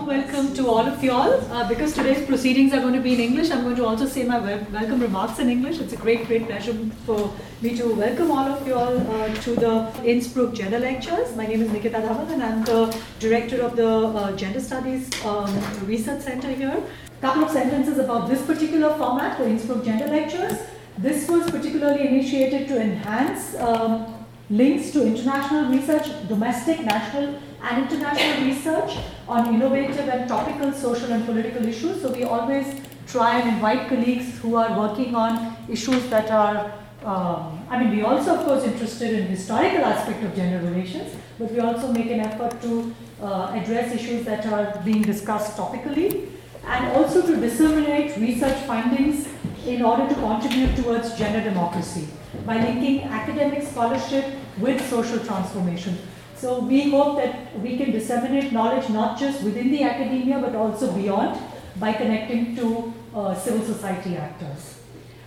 [0.00, 1.32] warm welcome to all of you all.
[1.52, 4.24] Uh, because today's proceedings are going to be in English, I'm going to also say
[4.24, 5.78] my welcome remarks in English.
[5.78, 6.74] It's a great, great pleasure
[7.06, 11.34] for me to welcome all of you all uh, to the Innsbruck Gender Lectures.
[11.36, 15.52] My name is Nikita Dhawan and I'm the director of the uh, Gender Studies um,
[15.86, 16.82] Research Center here.
[17.18, 20.58] A couple of sentences about this particular format, the Innsbruck Gender Lectures.
[20.98, 24.14] This was particularly initiated to enhance um,
[24.48, 28.98] links to international research, domestic, national, and international research
[29.28, 32.00] on innovative and topical social and political issues.
[32.02, 36.72] So we always try and invite colleagues who are working on issues that are,
[37.04, 41.50] um, I mean, we also, of course, interested in historical aspect of gender relations, but
[41.50, 46.28] we also make an effort to uh, address issues that are being discussed topically
[46.66, 49.26] and also to disseminate research findings
[49.66, 52.08] in order to contribute towards gender democracy
[52.46, 54.24] by linking academic scholarship
[54.58, 55.98] with social transformation.
[56.40, 60.90] So we hope that we can disseminate knowledge not just within the academia but also
[60.92, 61.38] beyond
[61.76, 64.78] by connecting to uh, civil society actors.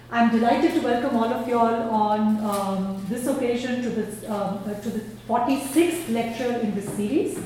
[0.10, 4.64] I'm delighted to welcome all of you all on um, this occasion to, this, um,
[4.66, 7.40] uh, to the 46th lecture in this series.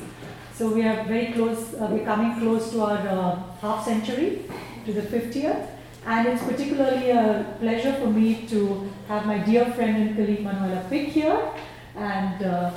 [0.54, 4.44] So we are very close, uh, we're coming close to our uh, half century,
[4.86, 5.66] to the 50th.
[6.06, 10.82] And it's particularly a pleasure for me to have my dear friend and colleague Manuela
[10.90, 11.50] Picq here.
[11.96, 12.70] And uh,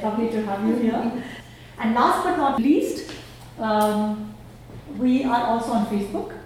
[0.00, 1.24] lovely to have you here.
[1.78, 3.12] And last but not least,
[3.58, 4.34] um,
[4.96, 6.38] we are also on Facebook.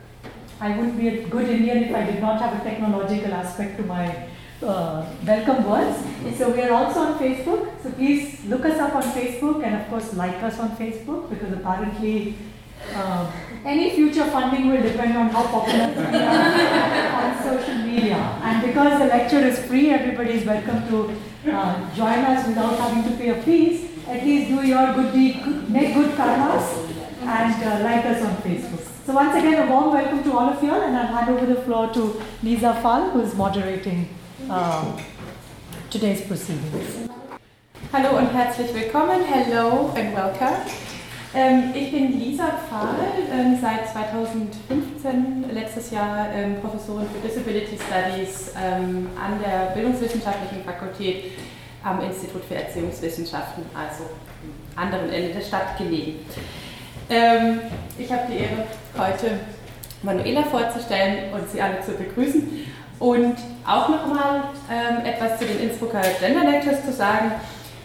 [0.60, 3.82] I wouldn't be a good Indian if I did not have a technological aspect to
[3.84, 4.28] my
[4.62, 5.98] uh, welcome words.
[6.38, 7.82] So we are also on Facebook.
[7.82, 11.52] So please look us up on Facebook and of course like us on Facebook because
[11.52, 12.36] apparently
[12.94, 13.30] uh,
[13.64, 18.16] any future funding will depend on how popular we are on social media.
[18.42, 21.14] And because the lecture is free, everybody is welcome to
[21.48, 23.90] uh, join us without having to pay a fees.
[24.08, 26.90] At least do your good deed, make good karmas,
[27.22, 28.82] and uh, like us on Facebook.
[29.06, 31.60] So once again, a warm welcome to all of you and I'll hand over the
[31.62, 34.08] floor to Lisa Pfahl, who is moderating
[34.50, 35.00] uh,
[35.90, 37.08] today's proceedings.
[37.92, 39.24] Hallo und herzlich willkommen.
[39.24, 40.95] Hello and welcome.
[41.38, 42.96] Ähm, ich bin Lisa Pfahl,
[43.30, 51.32] ähm, seit 2015, letztes Jahr ähm, Professorin für Disability Studies ähm, an der Bildungswissenschaftlichen Fakultät
[51.84, 54.04] am Institut für Erziehungswissenschaften, also
[54.76, 56.24] am anderen Ende der Stadt gelegen.
[57.10, 57.60] Ähm,
[57.98, 58.64] ich habe die Ehre,
[58.96, 59.38] heute
[60.02, 62.64] Manuela vorzustellen und Sie alle zu begrüßen
[62.98, 63.36] und
[63.66, 67.32] auch nochmal ähm, etwas zu den Innsbrucker Gender Lectures zu sagen.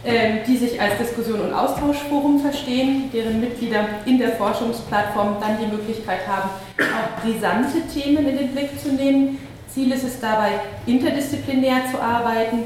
[0.03, 5.67] Ähm, die sich als Diskussion- und Austauschforum verstehen, deren Mitglieder in der Forschungsplattform dann die
[5.67, 9.38] Möglichkeit haben, auch brisante Themen in den Blick zu nehmen.
[9.67, 10.53] Ziel ist es dabei,
[10.88, 12.63] interdisziplinär zu arbeiten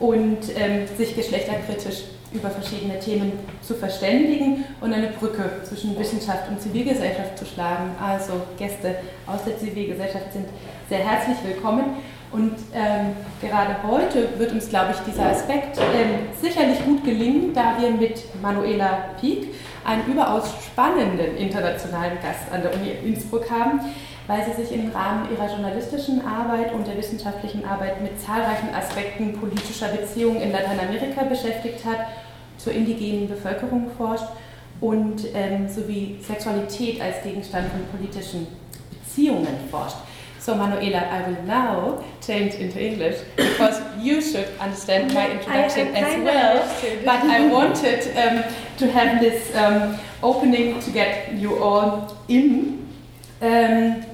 [0.00, 6.58] und ähm, sich geschlechterkritisch über verschiedene Themen zu verständigen und eine Brücke zwischen Wissenschaft und
[6.58, 7.90] Zivilgesellschaft zu schlagen.
[8.02, 8.96] Also Gäste
[9.26, 10.46] aus der Zivilgesellschaft sind
[10.88, 11.96] sehr herzlich willkommen.
[12.30, 17.76] Und ähm, gerade heute wird uns, glaube ich, dieser Aspekt ähm, sicherlich gut gelingen, da
[17.80, 23.80] wir mit Manuela Pieck einen überaus spannenden internationalen Gast an der Uni Innsbruck haben,
[24.26, 29.32] weil sie sich im Rahmen ihrer journalistischen Arbeit und der wissenschaftlichen Arbeit mit zahlreichen Aspekten
[29.32, 32.08] politischer Beziehungen in Lateinamerika beschäftigt hat,
[32.58, 34.26] zur indigenen Bevölkerung forscht
[34.80, 38.46] und ähm, sowie Sexualität als Gegenstand von politischen
[38.90, 39.96] Beziehungen forscht.
[40.48, 46.24] So, Manuela, I will now change into English because you should understand my introduction as
[46.24, 46.64] well.
[47.04, 52.88] But I wanted um, to have this um, opening to get you all in.
[53.42, 54.06] Um,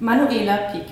[0.00, 0.88] Manuela Picq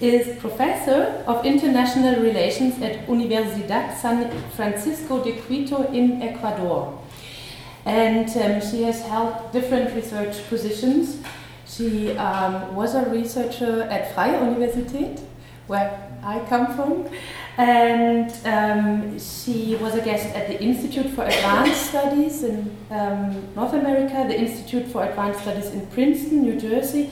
[0.00, 7.02] is professor of international relations at Universidad San Francisco de Quito in Ecuador.
[7.84, 11.18] And um, she has held different research positions
[11.68, 15.20] she um, was a researcher at Freie Universität,
[15.66, 17.08] where I come from,
[17.58, 23.74] and um, she was a guest at the Institute for Advanced Studies in um, North
[23.74, 27.10] America, the Institute for Advanced Studies in Princeton, New Jersey,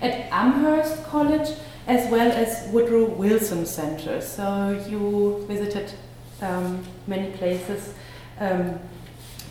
[0.00, 1.48] at Amherst College,
[1.86, 4.20] as well as Woodrow Wilson Center.
[4.20, 5.92] So you visited
[6.40, 7.94] um, many places
[8.40, 8.80] um,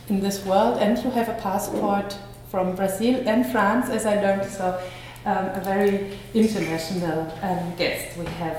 [0.10, 2.18] in this world, and you have a passport
[2.52, 4.46] from Brazil and France, as I learned.
[4.52, 4.80] So
[5.26, 8.58] um, a very international um, guest we have.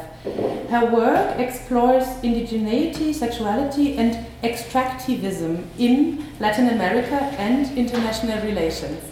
[0.71, 9.03] Her work explores indigeneity, sexuality, and extractivism in Latin America and international relations.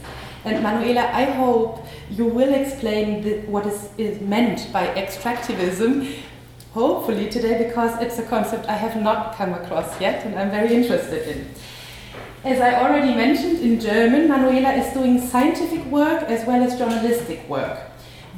[0.44, 6.14] And Manuela, I hope you will explain the, what is, is meant by extractivism,
[6.72, 10.72] hopefully today, because it's a concept I have not come across yet and I'm very
[10.72, 11.46] interested in.
[12.42, 17.46] As I already mentioned in German, Manuela is doing scientific work as well as journalistic
[17.50, 17.78] work.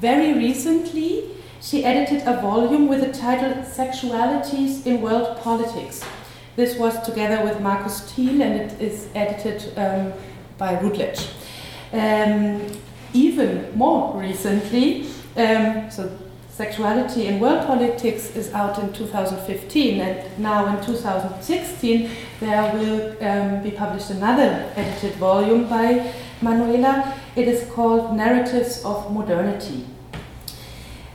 [0.00, 6.02] Very recently, she edited a volume with the title Sexualities in World Politics.
[6.56, 10.12] This was together with Markus Thiel and it is edited um,
[10.58, 11.28] by Routledge.
[11.92, 12.60] Um,
[13.14, 15.06] even more recently,
[15.36, 16.10] um, so
[16.52, 22.10] Sexuality in World Politics is out in 2015, and now in 2016
[22.40, 26.12] there will um, be published another edited volume by
[26.42, 27.14] Manuela.
[27.36, 29.86] It is called Narratives of Modernity.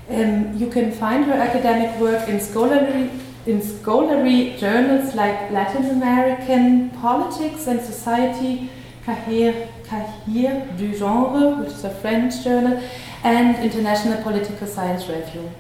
[0.10, 3.12] Um, you can find her academic work in scholarly,
[3.46, 8.72] in scholarly journals like Latin American Politics and Society,
[9.06, 12.82] Cahiers, Cahiers du Genre, which is a French journal,
[13.28, 15.52] and International Political Science Review.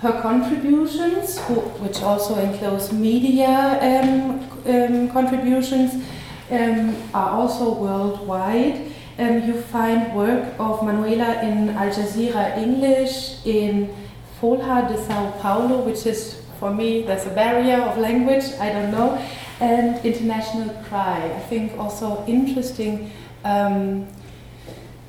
[0.00, 1.38] Her contributions,
[1.84, 6.04] which also includes media um, um, contributions,
[6.50, 13.88] um, are also worldwide um, you find work of Manuela in Al Jazeera English, in
[14.38, 18.90] Folha de Sao Paulo, which is for me, there's a barrier of language, I don't
[18.90, 19.18] know,
[19.60, 21.32] and Intercontinental Cry.
[21.34, 23.10] I think also interesting
[23.44, 24.06] um,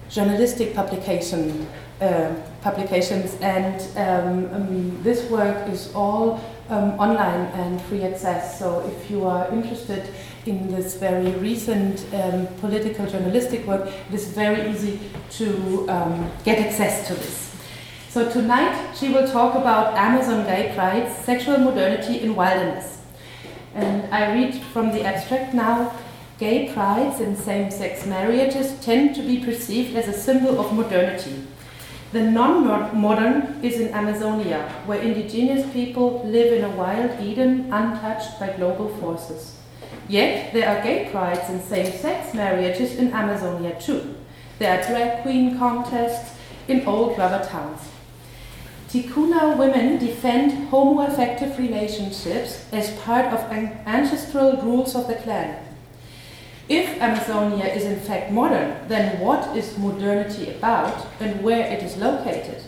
[0.09, 1.68] journalistic publication
[2.00, 2.31] uh,
[2.62, 6.39] publications, and um, um, this work is all
[6.69, 8.59] um, online and free access.
[8.59, 10.07] So if you are interested
[10.45, 15.00] in this very recent um, political journalistic work, it is very easy
[15.31, 17.56] to um, get access to this.
[18.10, 23.01] So tonight she will talk about Amazon gay prides, sexual modernity in wilderness.
[23.74, 25.94] And I read from the abstract now
[26.38, 31.44] gay prides and same sex marriages tend to be perceived as a symbol of modernity.
[32.12, 32.63] The non
[33.00, 38.88] modern is in Amazonia, where indigenous people live in a wild Eden untouched by global
[38.88, 39.57] forces.
[40.07, 44.16] Yet there are gay prides and same sex marriages in Amazonia too.
[44.60, 46.38] There are drag queen contests
[46.68, 47.81] in old rubber towns.
[48.89, 55.67] Tikuna women defend homoaffective relationships as part of ancestral rules of the clan.
[56.69, 61.96] If Amazonia is in fact modern, then what is modernity about and where it is
[61.96, 62.62] located?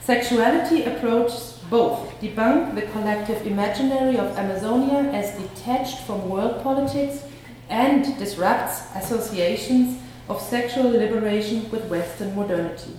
[0.00, 7.22] Sexuality approaches both debunk the collective imaginary of Amazonia as detached from world politics
[7.68, 12.96] and disrupts associations of sexual liberation with Western modernity.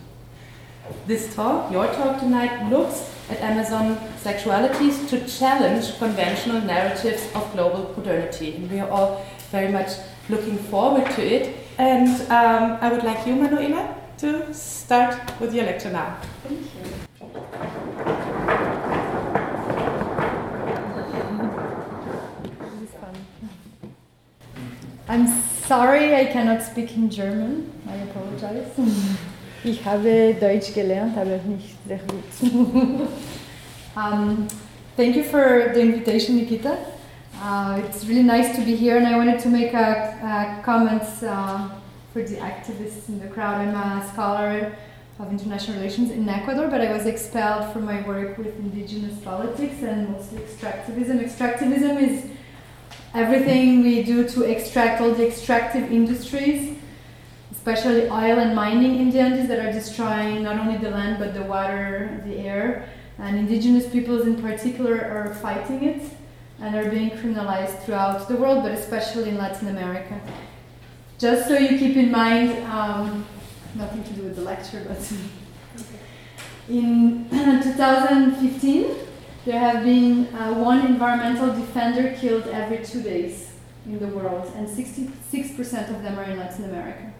[1.08, 7.94] This talk, your talk tonight, looks at Amazon sexualities to challenge conventional narratives of global
[7.98, 8.56] modernity.
[8.56, 9.90] And we are all very much
[10.32, 11.56] looking forward to it.
[11.78, 16.18] And um, I would like you, Manuela, to start with your lecture now.
[16.44, 17.02] Thank you.
[25.12, 25.28] I'm
[25.68, 27.70] sorry, I cannot speak in German.
[27.86, 28.72] I apologize.
[29.64, 32.24] Ich habe Deutsch gelernt, aber nicht sehr gut.
[33.96, 34.48] um,
[34.96, 36.78] thank you for the invitation, Nikita.
[37.42, 41.24] Uh, it's really nice to be here, and I wanted to make a, a comments
[41.24, 41.72] uh,
[42.14, 43.68] for the activists in the crowd.
[43.68, 44.76] I'm a scholar
[45.18, 49.82] of international relations in Ecuador, but I was expelled from my work with indigenous politics
[49.82, 51.20] and mostly extractivism.
[51.20, 52.30] Extractivism is
[53.16, 56.78] everything we do to extract all the extractive industries,
[57.52, 61.34] especially oil and mining in the Andes that are destroying not only the land but
[61.34, 62.88] the water, the air.
[63.18, 66.04] And indigenous peoples in particular are fighting it
[66.62, 70.20] and are being criminalized throughout the world, but especially in Latin America.
[71.18, 73.26] Just so you keep in mind, um,
[73.76, 74.98] nothing to do with the lecture, but
[76.70, 78.96] in 2015,
[79.46, 83.52] there have been uh, one environmental defender killed every two days
[83.88, 87.12] in the world, and 66% of them are in Latin America.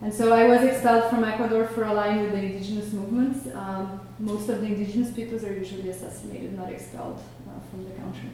[0.00, 3.48] And so I was expelled from Ecuador for aligning with the indigenous movements.
[3.52, 8.30] Um, most of the indigenous peoples are usually assassinated, not expelled uh, from the country.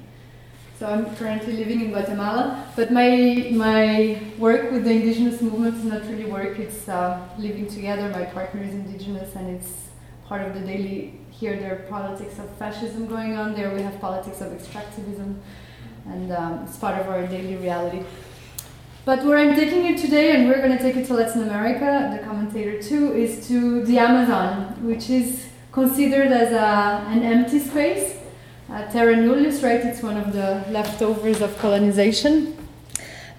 [0.78, 5.84] So I'm currently living in Guatemala, but my my work with the indigenous movement is
[5.84, 6.58] not really work.
[6.58, 8.08] It's uh, living together.
[8.08, 9.90] My partner is indigenous, and it's
[10.26, 13.54] part of the daily here there are politics of fascism going on.
[13.54, 15.36] There we have politics of extractivism,
[16.06, 18.02] and um, it's part of our daily reality.
[19.04, 22.16] But where I'm taking you today, and we're going to take it to Latin America,
[22.16, 28.23] the commentator too, is to the Amazon, which is considered as a, an empty space.
[28.70, 29.80] Uh, terra nullius, right?
[29.84, 32.56] It's one of the leftovers of colonization.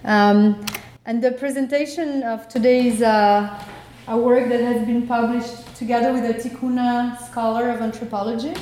[0.04, 0.64] Um,
[1.04, 3.64] and the presentation of today is uh,
[4.08, 8.54] a work that has been published together with a Tikuna scholar of anthropology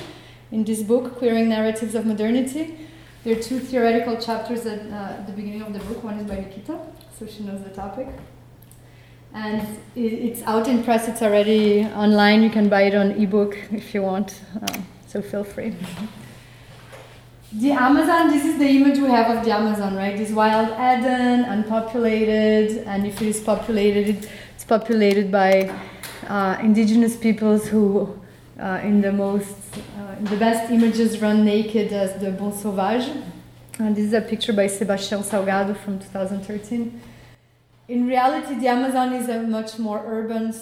[0.54, 2.78] in this book, Queering Narratives of Modernity.
[3.26, 6.02] There are two theoretical chapters at uh, the beginning of the book.
[6.02, 6.80] One is by Nikita,
[7.20, 8.08] so she knows the topic.
[9.34, 9.62] And
[9.98, 12.42] it, it's out in press, it's already online.
[12.42, 15.76] You can buy it on ebook if you want, um, so feel free.
[17.56, 20.18] the Amazon, this is the image we have of the Amazon, right?
[20.18, 25.72] This wild Eden, unpopulated, and if it is populated, it's populated by
[26.28, 28.20] uh, indigenous peoples who,
[28.60, 29.56] uh, in the most,
[30.00, 33.10] uh, in the best images, run naked as the Bon Sauvage.
[33.78, 37.02] And this is a picture by Sebastião Salgado from 2013.
[37.88, 40.54] In reality, the Amazon is a much more urban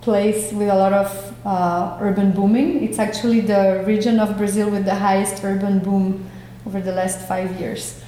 [0.00, 1.08] place with a lot of
[1.46, 2.84] uh, urban booming.
[2.84, 6.28] It's actually the region of Brazil with the highest urban boom
[6.66, 8.00] over the last five years.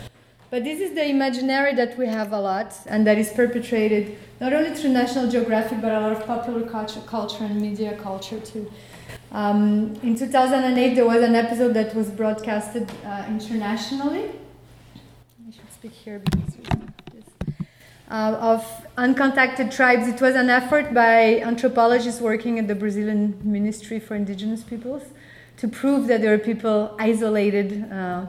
[0.50, 4.52] But this is the imaginary that we have a lot, and that is perpetrated not
[4.52, 8.70] only through National Geographic, but a lot of popular culture, culture and media culture too.
[9.32, 14.30] Um, in 2008, there was an episode that was broadcasted uh, internationally.
[15.46, 16.85] I should speak here because
[18.10, 20.06] uh, of uncontacted tribes.
[20.08, 25.02] It was an effort by anthropologists working at the Brazilian Ministry for Indigenous Peoples
[25.56, 28.26] to prove that there are people isolated uh,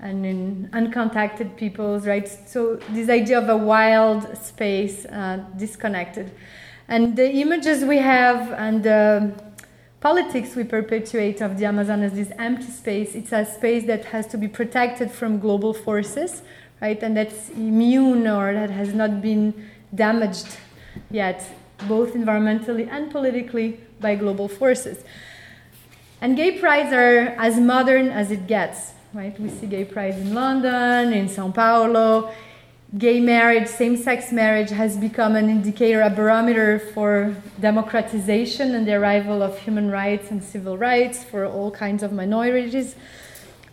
[0.00, 2.28] and in uncontacted peoples, right?
[2.48, 6.30] So this idea of a wild space, uh, disconnected,
[6.86, 9.34] and the images we have and the
[10.00, 13.14] politics we perpetuate of the Amazon as this empty space.
[13.14, 16.42] It's a space that has to be protected from global forces,
[16.80, 17.02] right?
[17.02, 20.58] And that's immune or that has not been damaged
[21.10, 21.44] yet,
[21.86, 25.04] both environmentally and politically, by global forces.
[26.20, 29.38] And gay prides are as modern as it gets, right?
[29.38, 32.32] We see gay prides in London, in Sao Paulo.
[32.96, 38.94] Gay marriage, same sex marriage has become an indicator, a barometer for democratization and the
[38.94, 42.96] arrival of human rights and civil rights for all kinds of minorities.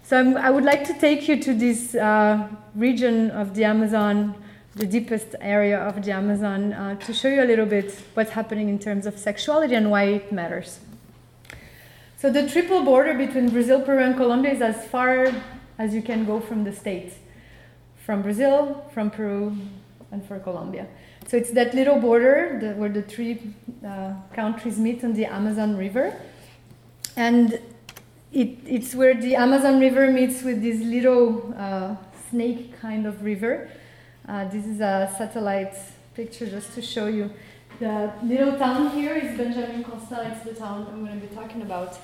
[0.05, 4.35] So I'm, i would like to take you to this uh, region of the Amazon,
[4.75, 8.69] the deepest area of the Amazon, uh, to show you a little bit what's happening
[8.69, 10.79] in terms of sexuality and why it matters.
[12.17, 15.33] So the triple border between Brazil, Peru, and Colombia is as far
[15.79, 17.15] as you can go from the states,
[17.97, 19.57] from Brazil, from Peru,
[20.11, 20.85] and for Colombia.
[21.25, 26.15] So it's that little border where the three uh, countries meet on the Amazon River.
[27.17, 27.57] And
[28.35, 31.95] it, it's where the Amazon River meets with this little uh,
[32.29, 33.69] snake kind of river.
[34.27, 35.73] Uh, this is a satellite
[36.13, 37.31] picture just to show you.
[37.79, 41.61] The little town here is Benjamin Constant, it's the town I'm going to be talking
[41.61, 41.97] about.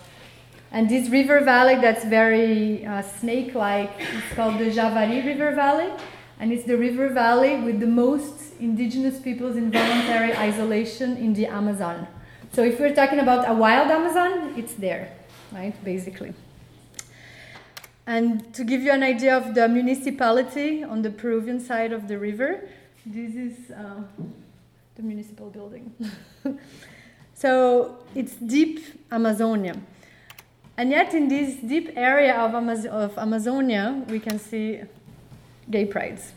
[0.71, 5.91] And this river valley that's very uh, snake like is called the Javari River Valley.
[6.39, 11.47] And it's the river valley with the most indigenous peoples in voluntary isolation in the
[11.47, 12.07] Amazon.
[12.53, 15.11] So if we're talking about a wild Amazon, it's there
[15.51, 16.33] right, basically.
[18.07, 22.17] And to give you an idea of the municipality on the Peruvian side of the
[22.17, 22.67] river,
[23.05, 24.01] this is uh,
[24.95, 25.93] the municipal building.
[27.33, 28.79] so it's deep
[29.11, 29.75] Amazonia.
[30.77, 34.81] And yet, in this deep area of, Amaz- of Amazonia, we can see
[35.69, 36.33] gay prides.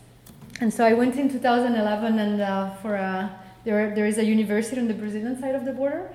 [0.61, 4.79] And so I went in 2011 and uh, for a, there, there is a university
[4.79, 6.09] on the Brazilian side of the border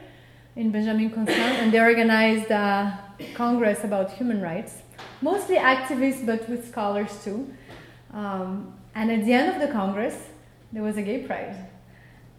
[0.57, 2.99] in Benjamin Constant, and they organized a
[3.35, 4.83] congress about human rights,
[5.21, 7.53] mostly activists, but with scholars too.
[8.13, 10.17] Um, and at the end of the congress,
[10.73, 11.57] there was a gay pride.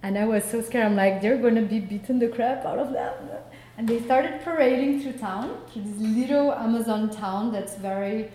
[0.04, 0.86] And I was so scared.
[0.86, 3.14] I'm like, they're going to be beating the crap out of them.
[3.78, 8.32] And they started parading through town, this little Amazon town that's very,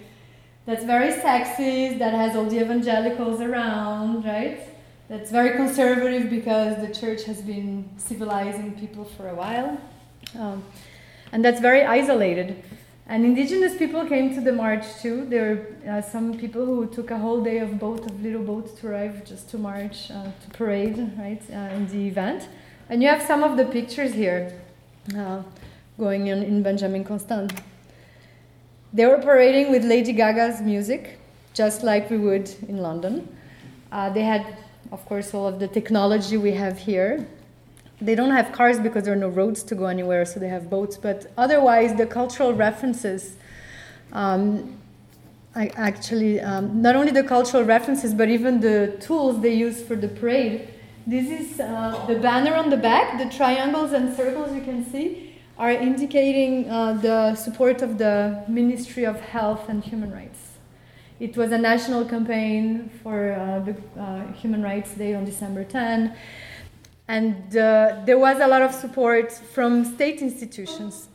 [0.64, 4.60] that's very sexist, that has all the evangelicals around, right?
[5.08, 9.80] That's very conservative because the church has been civilizing people for a while.
[10.38, 10.64] Um,
[11.32, 12.62] and that's very isolated.
[13.08, 15.26] And indigenous people came to the march too.
[15.26, 18.72] There were uh, some people who took a whole day of boat, of little boats
[18.80, 22.48] to arrive just to march, uh, to parade, right, uh, in the event.
[22.88, 24.52] And you have some of the pictures here
[25.16, 25.42] uh,
[25.98, 27.52] going on in Benjamin Constant.
[28.92, 31.20] They were parading with Lady Gaga's music,
[31.54, 33.28] just like we would in London.
[33.92, 34.56] Uh, they had
[34.92, 37.26] of course, all of the technology we have here.
[38.00, 40.68] They don't have cars because there are no roads to go anywhere, so they have
[40.68, 40.96] boats.
[40.96, 43.36] But otherwise, the cultural references,
[44.12, 44.78] um,
[45.54, 49.96] I actually, um, not only the cultural references, but even the tools they use for
[49.96, 50.68] the parade.
[51.06, 55.34] This is uh, the banner on the back, the triangles and circles you can see
[55.56, 60.45] are indicating uh, the support of the Ministry of Health and Human Rights.
[61.18, 66.14] It was a national campaign for uh, the uh, Human Rights Day on December 10.
[67.08, 71.08] And uh, there was a lot of support from state institutions.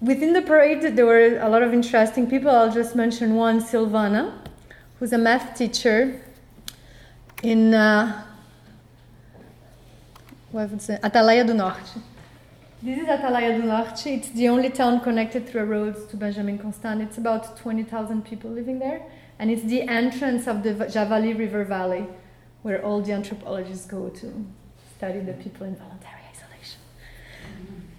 [0.00, 2.50] within the parade, there were a lot of interesting people.
[2.50, 4.32] I'll just mention one, Silvana,
[4.98, 6.22] who's a math teacher
[7.42, 8.24] in uh,
[10.54, 11.98] Atalaia do Norte.
[12.82, 14.06] This is Atalaia do Norte.
[14.06, 17.00] It's the only town connected through roads to Benjamin Constant.
[17.00, 19.00] It's about 20,000 people living there.
[19.38, 22.06] And it's the entrance of the Javari River Valley,
[22.60, 24.44] where all the anthropologists go to
[24.94, 26.80] study the people in voluntary isolation.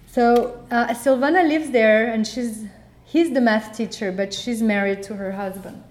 [0.06, 2.66] So uh, Silvana lives there, and she's
[3.04, 5.82] he's the math teacher, but she's married to her husband.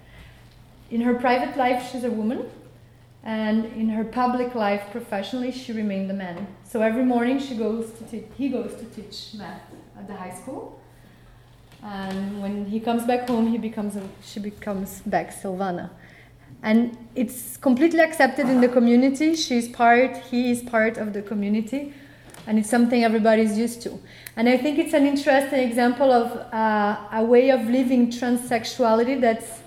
[0.91, 2.49] In her private life, she's a woman,
[3.27, 6.47] and in her public life, professionally, she remained a man.
[6.63, 9.61] So every morning, she goes to te- he goes to teach math
[9.99, 10.79] at the high school,
[11.83, 15.89] and when he comes back home, he becomes a, she becomes back Silvana.
[16.63, 19.35] And it's completely accepted in the community.
[19.35, 21.93] She's part, he is part of the community,
[22.47, 23.99] and it's something everybody's used to.
[24.37, 29.59] And I think it's an interesting example of uh, a way of living transsexuality that's,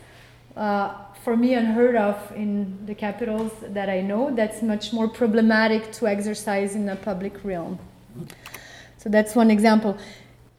[0.56, 5.92] uh, for me, unheard of in the capitals that I know, that's much more problematic
[5.92, 7.78] to exercise in a public realm.
[8.98, 9.98] So that's one example.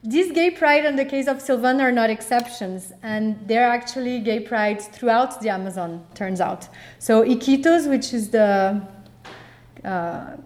[0.04, 4.40] These gay pride and the case of Silvana are not exceptions, and they're actually gay
[4.40, 6.68] prides throughout the Amazon, turns out.
[6.98, 8.82] So Iquitos, which is the
[9.84, 10.38] uh,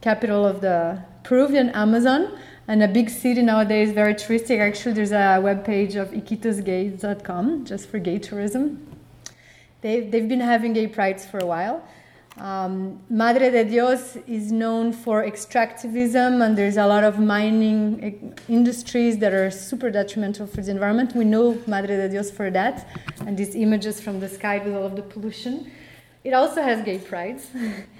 [0.00, 4.58] capital of the Peruvian Amazon, and a big city nowadays, very touristic.
[4.58, 8.93] Actually, there's a webpage of iquitosgays.com just for gay tourism.
[9.84, 11.86] They've, they've been having gay prides for a while.
[12.38, 19.18] Um, Madre de Dios is known for extractivism, and there's a lot of mining industries
[19.18, 21.14] that are super detrimental for the environment.
[21.14, 22.88] We know Madre de Dios for that,
[23.26, 25.70] and these images from the sky with all of the pollution.
[26.24, 27.50] It also has gay prides.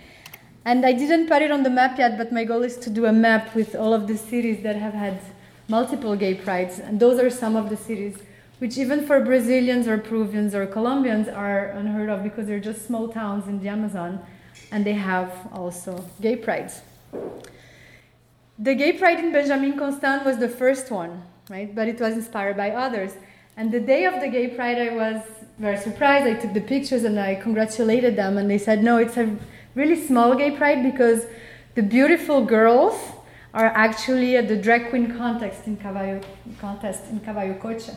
[0.64, 3.04] and I didn't put it on the map yet, but my goal is to do
[3.04, 5.20] a map with all of the cities that have had
[5.68, 8.16] multiple gay prides, and those are some of the cities
[8.58, 13.08] which even for Brazilians or Peruvians or Colombians are unheard of because they're just small
[13.08, 14.24] towns in the Amazon
[14.70, 16.82] and they have also gay prides.
[18.58, 21.74] The gay pride in Benjamin Constant was the first one, right?
[21.74, 23.12] But it was inspired by others.
[23.56, 25.22] And the day of the gay pride, I was
[25.58, 26.26] very surprised.
[26.26, 29.36] I took the pictures and I congratulated them, and they said, no, it's a
[29.74, 31.26] really small gay pride because
[31.74, 32.94] the beautiful girls
[33.52, 36.20] are actually at the drag queen contest in Cavallo,
[36.60, 37.94] contest in Caballococha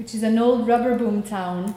[0.00, 1.74] which is an old rubber boom town,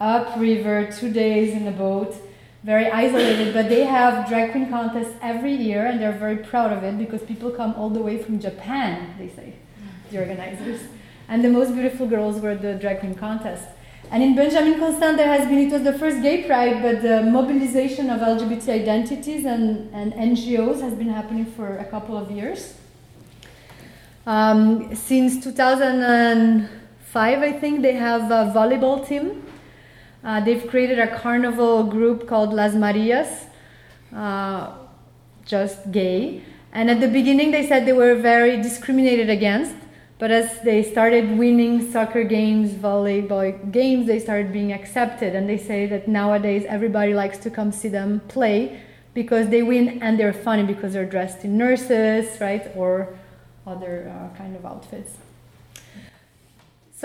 [0.00, 2.16] upriver, two days in a boat,
[2.64, 6.82] very isolated, but they have drag queen contests every year and they're very proud of
[6.82, 9.52] it because people come all the way from Japan, they say,
[10.10, 10.80] the organizers.
[11.28, 13.68] And the most beautiful girls were the drag queen contest.
[14.10, 17.24] And in Benjamin Constant, there has been, it was the first gay pride, but the
[17.24, 22.72] mobilization of LGBT identities and, and NGOs has been happening for a couple of years.
[24.26, 26.75] Um, since 2000.
[27.16, 29.42] Five, I think, they have a volleyball team.
[30.22, 33.46] Uh, they've created a carnival group called Las Marias,
[34.14, 34.74] uh,
[35.46, 36.42] just gay.
[36.74, 39.74] And at the beginning, they said they were very discriminated against.
[40.18, 45.34] But as they started winning soccer games, volleyball games, they started being accepted.
[45.34, 48.78] And they say that nowadays everybody likes to come see them play
[49.14, 52.70] because they win and they're funny because they're dressed in nurses, right?
[52.76, 53.18] Or
[53.66, 55.16] other uh, kind of outfits.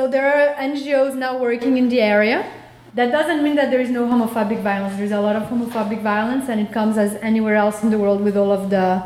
[0.02, 2.52] So there are NGOs now working in the area.
[2.96, 4.98] That doesn't mean that there is no homophobic violence.
[4.98, 8.24] There's a lot of homophobic violence, and it comes as anywhere else in the world
[8.24, 9.04] with all of the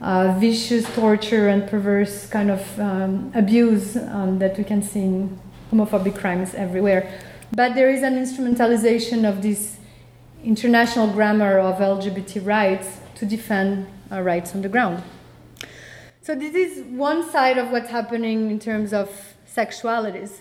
[0.00, 5.38] uh, vicious torture and perverse kind of um, abuse um, that we can see in
[5.70, 7.20] homophobic crimes everywhere.
[7.52, 9.76] But there is an instrumentalization of this
[10.42, 15.02] international grammar of LGBT rights to defend our rights on the ground.
[16.22, 20.40] So this is one side of what's happening in terms of sexualities.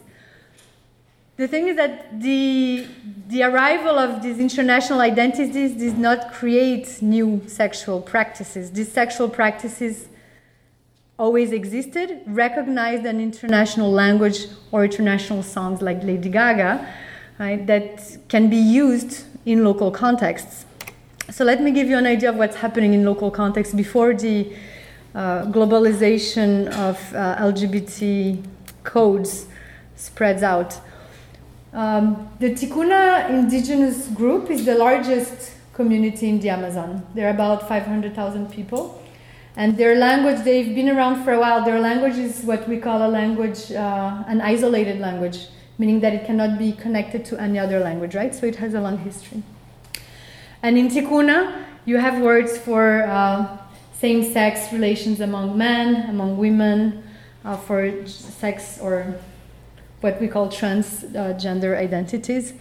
[1.37, 2.85] The thing is that the,
[3.29, 8.71] the arrival of these international identities does not create new sexual practices.
[8.71, 10.09] These sexual practices
[11.17, 16.85] always existed, recognized an international language or international songs like Lady Gaga,
[17.39, 20.65] right, that can be used in local contexts.
[21.31, 24.51] So let me give you an idea of what's happening in local contexts before the
[25.15, 28.43] uh, globalization of uh, LGBT
[28.89, 29.45] codes
[29.95, 30.79] spreads out.
[31.73, 37.05] Um, the Tikuna indigenous group is the largest community in the Amazon.
[37.13, 39.01] There are about 500,000 people.
[39.55, 41.63] And their language, they've been around for a while.
[41.63, 45.47] Their language is what we call a language, uh, an isolated language,
[45.77, 48.33] meaning that it cannot be connected to any other language, right?
[48.33, 49.43] So it has a long history.
[50.63, 53.57] And in Tikuna, you have words for uh,
[53.93, 57.03] same sex relations among men, among women,
[57.43, 59.15] uh, for sex or
[60.01, 62.53] what we call transgender identities.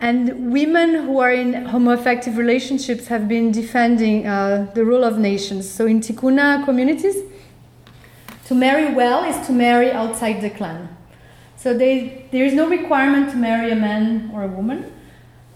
[0.00, 5.70] And women who are in homoaffective relationships have been defending uh, the rule of nations.
[5.70, 7.16] So in Tikuna communities,
[8.46, 10.88] to marry well is to marry outside the clan.
[11.56, 14.92] So they, there is no requirement to marry a man or a woman,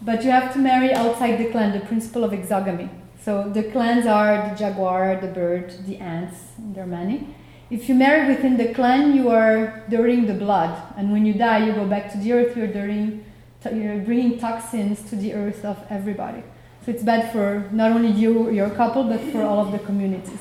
[0.01, 2.89] but you have to marry outside the clan, the principle of exogamy.
[3.21, 7.35] So the clans are the jaguar, the bird, the ants, there are many.
[7.69, 11.65] If you marry within the clan, you are dirtying the blood, and when you die,
[11.65, 12.55] you go back to the earth.
[12.55, 13.25] You're dirtying
[13.73, 16.43] you're bringing toxins to the earth of everybody.
[16.85, 20.39] So it's bad for not only you, your couple, but for all of the communities.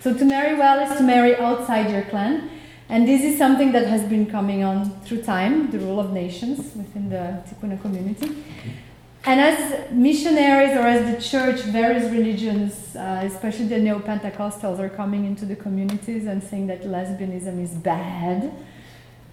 [0.00, 2.50] So to marry well is to marry outside your clan.
[2.88, 6.74] And this is something that has been coming on through time, the rule of nations
[6.74, 8.42] within the Tikuna community.
[9.24, 14.88] And as missionaries or as the church, various religions, uh, especially the Neo Pentecostals, are
[14.88, 18.52] coming into the communities and saying that lesbianism is bad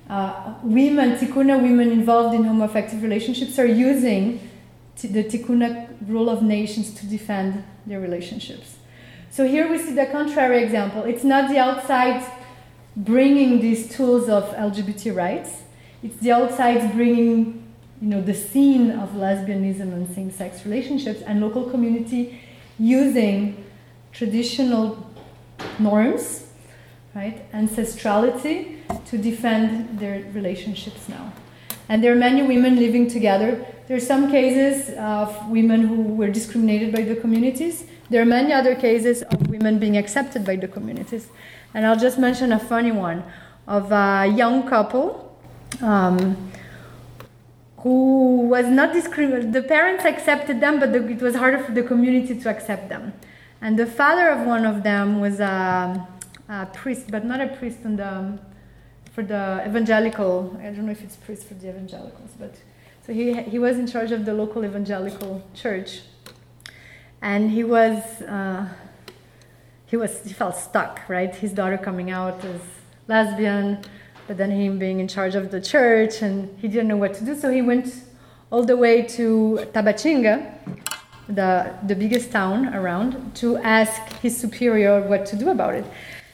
[0.09, 4.39] uh, women, Tikuna women involved in homoaffective relationships are using
[5.01, 8.77] the Tikuna rule of nations to defend their relationships.
[9.29, 11.03] So here we see the contrary example.
[11.03, 12.25] It's not the outside
[12.97, 15.61] bringing these tools of LGBT rights.
[16.01, 17.58] It's the outside bringing,
[18.01, 22.41] you know, the scene of lesbianism and same-sex relationships, and local community
[22.77, 23.63] using
[24.11, 25.05] traditional
[25.77, 26.47] norms,
[27.13, 31.33] right, ancestrality to defend their relationships now.
[31.89, 33.65] And there are many women living together.
[33.87, 37.85] There are some cases of women who were discriminated by the communities.
[38.09, 41.27] There are many other cases of women being accepted by the communities.
[41.73, 43.23] And I'll just mention a funny one
[43.67, 45.35] of a young couple
[45.81, 46.51] um,
[47.81, 49.53] who was not discriminated.
[49.53, 53.13] The parents accepted them, but the, it was harder for the community to accept them.
[53.61, 56.07] And the father of one of them was a,
[56.47, 58.39] a priest, but not a priest on the
[59.11, 60.57] for the evangelical.
[60.59, 62.55] I don't know if it's priest for the evangelicals, but
[63.05, 66.01] so he he was in charge of the local evangelical church,
[67.21, 68.69] and he was uh,
[69.85, 71.01] he was he felt stuck.
[71.09, 72.61] Right, his daughter coming out as
[73.07, 73.83] lesbian,
[74.29, 77.25] but then him being in charge of the church, and he didn't know what to
[77.25, 77.35] do.
[77.35, 77.91] So he went
[78.51, 80.35] all the way to Tabatinga,
[81.27, 85.85] the the biggest town around, to ask his superior what to do about it.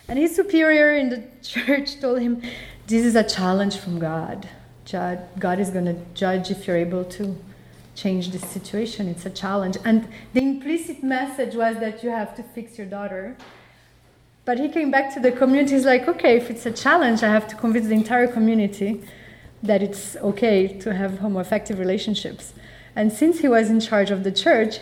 [0.09, 2.41] And his superior in the church told him,
[2.85, 4.49] This is a challenge from God.
[4.91, 7.35] God is going to judge if you're able to
[7.95, 9.07] change this situation.
[9.07, 9.77] It's a challenge.
[9.85, 13.37] And the implicit message was that you have to fix your daughter.
[14.45, 15.73] But he came back to the community.
[15.73, 19.01] He's like, okay, if it's a challenge, I have to convince the entire community
[19.63, 22.53] that it's okay to have homoaffective relationships.
[22.95, 24.79] And since he was in charge of the church,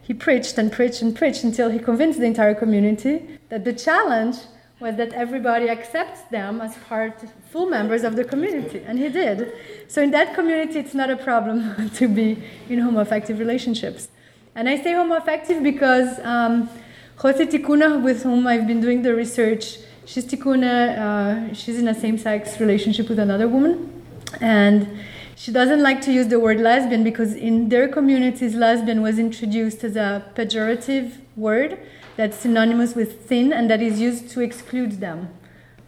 [0.00, 4.36] he preached and preached and preached until he convinced the entire community that the challenge
[4.80, 9.52] was that everybody accepts them as part, full members of the community, and he did.
[9.86, 14.08] So in that community, it's not a problem to be in homoaffective relationships.
[14.54, 16.68] And I say homoaffective because um,
[17.16, 21.94] Jose Tikuna, with whom I've been doing the research, she's Tikuna, uh, she's in a
[21.94, 24.02] same-sex relationship with another woman,
[24.40, 24.88] and
[25.36, 29.82] she doesn't like to use the word lesbian because in their communities, lesbian was introduced
[29.82, 31.78] as a pejorative word
[32.16, 35.30] that's synonymous with thin and that is used to exclude them.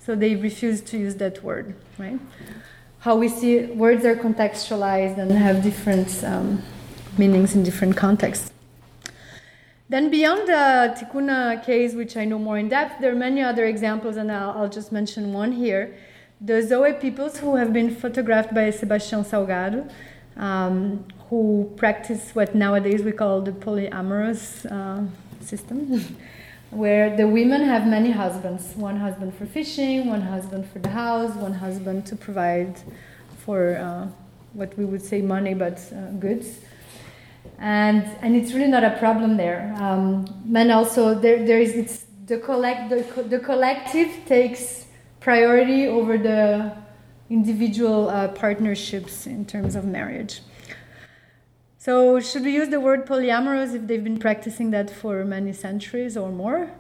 [0.01, 2.19] So they refuse to use that word, right?
[3.01, 6.63] How we see words are contextualized and have different um,
[7.17, 8.54] meanings in different contexts.
[9.89, 13.67] Then, beyond the Tikuna case, which I know more in depth, there are many other
[13.67, 15.95] examples, and I'll, I'll just mention one here.
[16.41, 19.91] The Zo'é peoples who have been photographed by Sebastião Salgado,
[20.37, 25.03] um, who practice what nowadays we call the polyamorous uh,
[25.45, 26.17] system
[26.71, 31.35] where the women have many husbands one husband for fishing, one husband for the house,
[31.37, 32.75] one husband to provide
[33.45, 34.09] for uh,
[34.55, 36.61] what we would say money but uh, goods.
[37.59, 39.75] And, and it's really not a problem there.
[39.79, 44.87] Um, men also, there, there is, it's the, collect, the, the collective takes
[45.21, 46.73] priority over the
[47.31, 50.41] individual uh, partnerships in terms of marriage.
[51.79, 56.17] So, should we use the word polyamorous if they've been practicing that for many centuries
[56.17, 56.71] or more?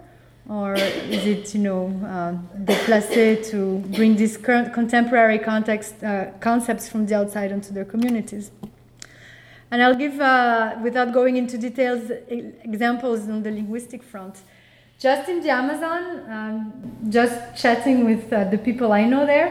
[0.49, 6.89] Or is it, you know, uh, déplacé to bring these current contemporary context uh, concepts
[6.89, 8.51] from the outside into their communities?
[9.75, 14.37] And I'll give, uh, without going into details, examples on the linguistic front.
[15.01, 19.51] Just in the Amazon, um, just chatting with uh, the people I know there,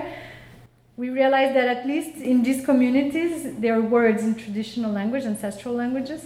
[0.96, 5.74] we realized that at least in these communities, there are words in traditional language, ancestral
[5.74, 6.22] languages,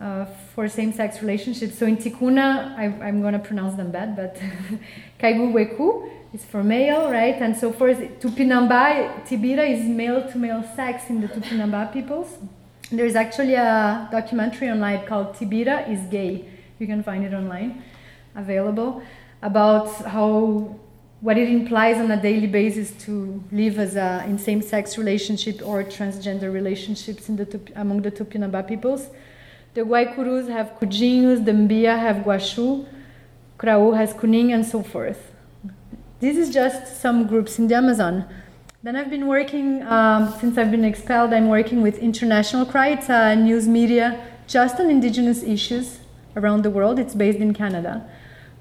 [0.00, 0.24] uh,
[0.54, 1.76] for same-sex relationships.
[1.76, 4.36] So in Tikuna, I, am going to pronounce them bad, but
[5.18, 7.42] Kaigu Weku, is for male, right?
[7.42, 12.38] And so for Tupinamba, Tibira is male to male sex in the Tupinamba peoples.
[12.92, 16.44] There's actually a documentary online called Tibira is Gay.
[16.78, 17.82] You can find it online,
[18.34, 19.02] available,
[19.40, 20.78] about how
[21.22, 25.82] what it implies on a daily basis to live as a, in same-sex relationship or
[25.84, 29.08] transgender relationships in the, among the Tupinamba peoples.
[29.72, 32.84] The Guaycurus have Cujinhos, the Mbia have Guaxu,
[33.58, 35.32] Krau has Kuning, and so forth.
[36.20, 38.26] This is just some groups in the Amazon.
[38.84, 42.88] Then I've been working, um, since I've been expelled, I'm working with Intercontinental Cry.
[43.08, 46.00] A news media just on indigenous issues
[46.34, 46.98] around the world.
[46.98, 48.04] It's based in Canada.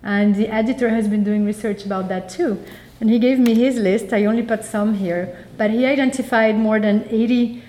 [0.03, 2.63] And the editor has been doing research about that too.
[2.99, 4.13] And he gave me his list.
[4.13, 5.43] I only put some here.
[5.57, 7.63] But he identified more than 80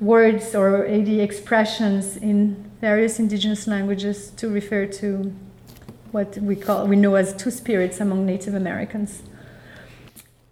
[0.00, 5.34] words or 80 expressions in various indigenous languages to refer to
[6.12, 9.24] what we call we know as two spirits among Native Americans.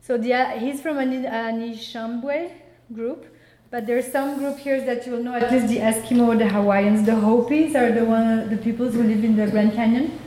[0.08, 2.50] So the, he's from an Anishinaabe
[2.94, 3.26] group,
[3.70, 7.04] but there's some group here that you will know at least the Eskimo, the Hawaiians,
[7.04, 10.18] the Hopis are the one the peoples who live in the Grand Canyon.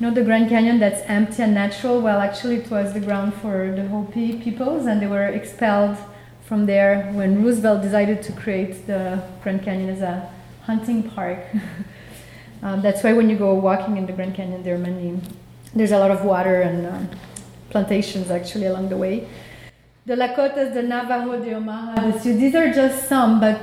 [0.00, 2.00] You know the Grand Canyon that's empty and natural.
[2.00, 5.96] Well, actually, it was the ground for the Hopi peoples, and they were expelled
[6.44, 10.28] from there when Roosevelt decided to create the Grand Canyon as a
[10.62, 11.38] hunting park.
[12.64, 15.20] um, that's why when you go walking in the Grand Canyon, there are many.
[15.72, 17.10] There's a lot of water and um,
[17.74, 19.16] plantations actually along the way.
[20.06, 23.58] The Lakotas, the Navajo, the Omaha, the Sioux, these are just some, but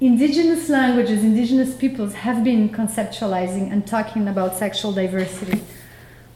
[0.00, 5.60] indigenous languages, indigenous peoples have been conceptualizing and talking about sexual diversity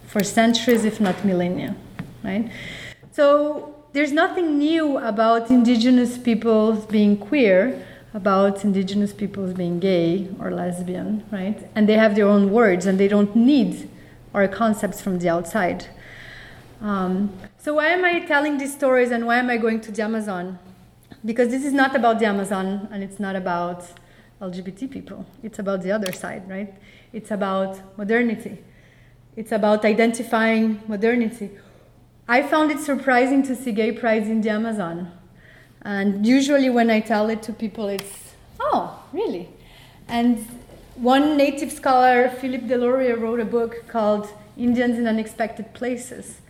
[0.06, 1.74] for centuries, if not millennia,
[2.22, 2.44] right?
[3.18, 3.26] So
[3.94, 7.58] there's nothing new about indigenous peoples being queer,
[8.14, 11.58] about indigenous peoples being gay or lesbian, right?
[11.74, 13.70] And they have their own words and they don't need
[14.32, 15.80] our concepts from the outside.
[16.80, 20.02] Um, so why am I telling these stories and why am I going to the
[20.02, 20.58] Amazon?
[21.24, 23.86] Because this is not about the Amazon and it's not about
[24.40, 25.24] LGBT people.
[25.42, 26.74] It's about the other side, right?
[27.12, 28.58] It's about modernity.
[29.36, 31.50] It's about identifying modernity.
[32.28, 35.12] I found it surprising to see gay prides in the Amazon.
[35.82, 39.48] And usually when I tell it to people, it's, oh, really?
[40.08, 40.38] And
[40.96, 46.40] one native scholar, Philip Deloria, wrote a book called Indians in Unexpected Places.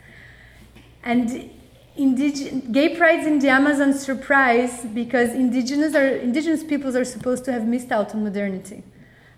[1.07, 1.51] And
[1.97, 7.53] indig- gay prides in the Amazon surprise because indigenous, are, indigenous peoples are supposed to
[7.53, 8.83] have missed out on modernity.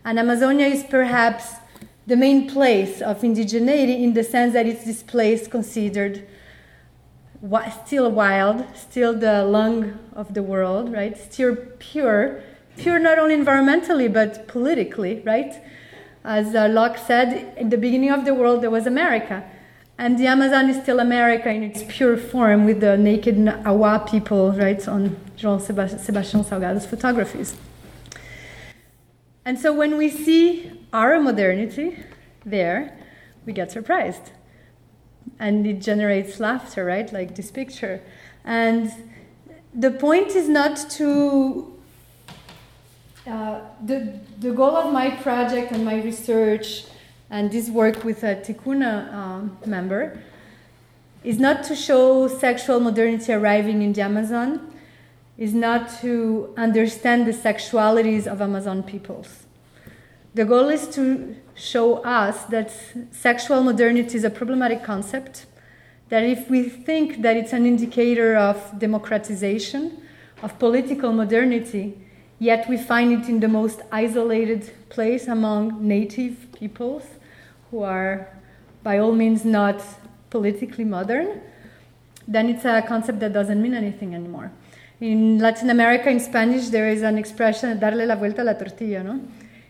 [0.02, 1.56] And Amazonia is perhaps
[2.06, 6.26] the main place of indigeneity in the sense that it's this place considered
[7.84, 11.18] still wild, still the lung of the world, right?
[11.18, 12.42] Still pure,
[12.78, 15.54] pure not only environmentally but politically, right?
[16.24, 19.44] As uh, Locke said, in the beginning of the world there was America.
[20.00, 24.52] And the Amazon is still America in its pure form with the naked Awa people,
[24.52, 27.56] right, on João Sebastião Salgado's photographies.
[29.44, 31.98] And so when we see our modernity
[32.46, 32.96] there,
[33.44, 34.30] we get surprised.
[35.40, 38.00] And it generates laughter, right, like this picture.
[38.44, 38.92] And
[39.74, 41.74] the point is not to.
[43.26, 46.84] Uh, the, the goal of my project and my research
[47.30, 50.18] and this work with a Tikuna um, member
[51.24, 54.72] is not to show sexual modernity arriving in the Amazon,
[55.36, 59.44] is not to understand the sexualities of Amazon peoples.
[60.34, 62.72] The goal is to show us that
[63.10, 65.46] sexual modernity is a problematic concept,
[66.08, 70.00] that if we think that it's an indicator of democratization,
[70.42, 71.98] of political modernity,
[72.38, 77.04] yet we find it in the most isolated place among native peoples,
[77.70, 78.28] who are
[78.82, 79.82] by all means not
[80.30, 81.40] politically modern,
[82.26, 84.50] then it's a concept that doesn't mean anything anymore.
[85.00, 89.02] In Latin America, in Spanish, there is an expression, darle la vuelta a la tortilla,
[89.02, 89.20] no?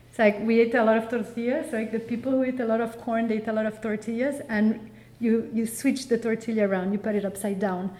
[0.09, 2.81] It's like we eat a lot of tortillas, like the people who eat a lot
[2.81, 6.91] of corn, they eat a lot of tortillas, and you, you switch the tortilla around,
[6.91, 7.91] you put it upside down.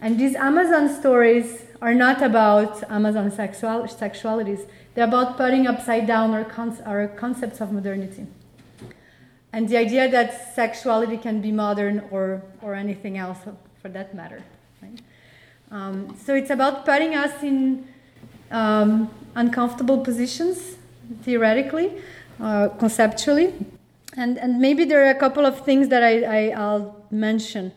[0.00, 6.32] And these Amazon stories are not about Amazon sexual, sexualities, they're about putting upside down
[6.32, 8.26] our, con- our concepts of modernity
[9.54, 13.38] and the idea that sexuality can be modern or, or anything else
[13.80, 14.42] for that matter.
[14.82, 15.00] Right?
[15.70, 17.86] Um, so it's about putting us in
[18.50, 20.58] um, uncomfortable positions,
[21.22, 22.02] theoretically,
[22.40, 23.54] uh, conceptually.
[24.16, 27.70] And, and maybe there are a couple of things that I, I, will mention.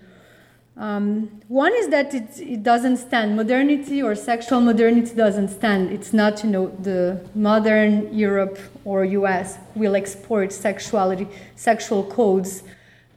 [0.77, 3.35] Um, one is that it, it doesn't stand.
[3.35, 5.91] Modernity or sexual modernity doesn't stand.
[5.91, 12.63] It's not, you know, the modern Europe or US will export sexuality, sexual codes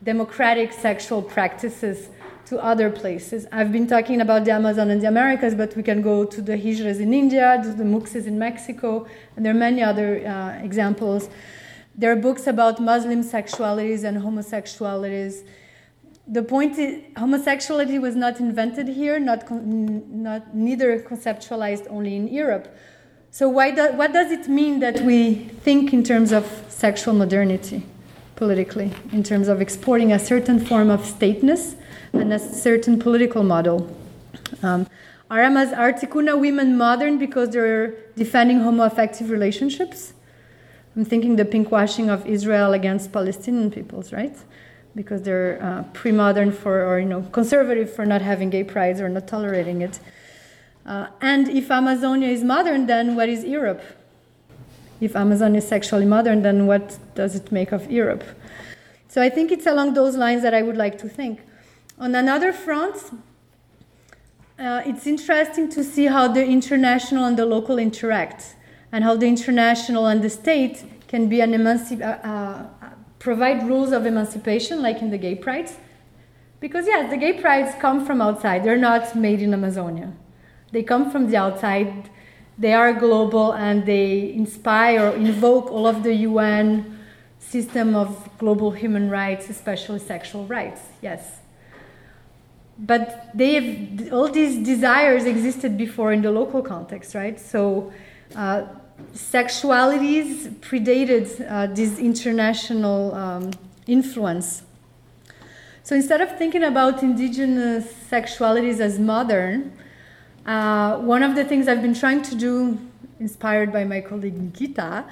[0.03, 2.09] democratic sexual practices
[2.47, 3.47] to other places.
[3.53, 6.57] I've been talking about the Amazon and the Americas, but we can go to the
[6.57, 11.29] Hijras in India, to the Muxes in Mexico, and there are many other uh, examples.
[11.95, 15.43] There are books about Muslim sexualities and homosexualities.
[16.31, 22.75] The point is, homosexuality was not invented here, not, not neither conceptualized only in Europe.
[23.33, 27.85] So why do, what does it mean that we think in terms of sexual modernity
[28.41, 31.77] politically, in terms of exporting a certain form of stateness
[32.15, 33.95] and a certain political model.
[34.63, 34.87] Um,
[35.31, 40.15] are, Amaz- are Tikuna women modern because they're defending homoaffective relationships?
[40.97, 44.37] I'm thinking the pinkwashing of Israel against Palestinian peoples, right?
[44.95, 49.09] Because they're uh, pre-modern for, or you know, conservative for not having gay prides or
[49.09, 50.01] not tolerating it.
[50.85, 53.83] Uh, and if Amazonia is modern, then what is Europe?
[55.01, 58.25] If Amazon is sexually modern, then what does it make of Europe?
[59.09, 61.41] So I think it's along those lines that I would like to think.
[61.99, 62.97] On another front,
[64.59, 68.57] uh, it's interesting to see how the international and the local interact,
[68.93, 72.67] and how the international and the state can be an emancip- uh, uh,
[73.21, 75.77] provide rules of emancipation, like in the gay prides.
[76.59, 80.13] Because yes, the gay prides come from outside; they're not made in Amazonia.
[80.73, 82.11] They come from the outside.
[82.59, 86.99] They are global, and they inspire invoke all of the UN
[87.39, 90.81] system of global human rights, especially sexual rights.
[91.01, 91.41] Yes
[92.81, 97.39] but they have, all these desires existed before in the local context, right?
[97.39, 97.93] So
[98.35, 98.65] uh,
[99.15, 103.51] sexualities predated uh, this international um,
[103.87, 104.63] influence.
[105.83, 109.73] So instead of thinking about indigenous sexualities as modern,
[110.47, 112.79] uh, one of the things I've been trying to do,
[113.19, 115.05] inspired by my colleague Nikita,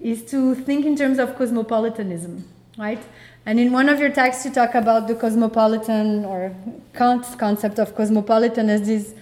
[0.00, 2.44] is to think in terms of cosmopolitanism,
[2.78, 3.02] right?
[3.46, 6.54] And in one of your texts, you talk about the cosmopolitan or
[6.94, 9.14] Kant's concept of cosmopolitan as this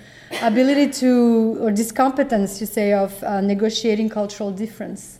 [0.42, 5.18] ability to, or this competence, you say, of uh, negotiating cultural difference.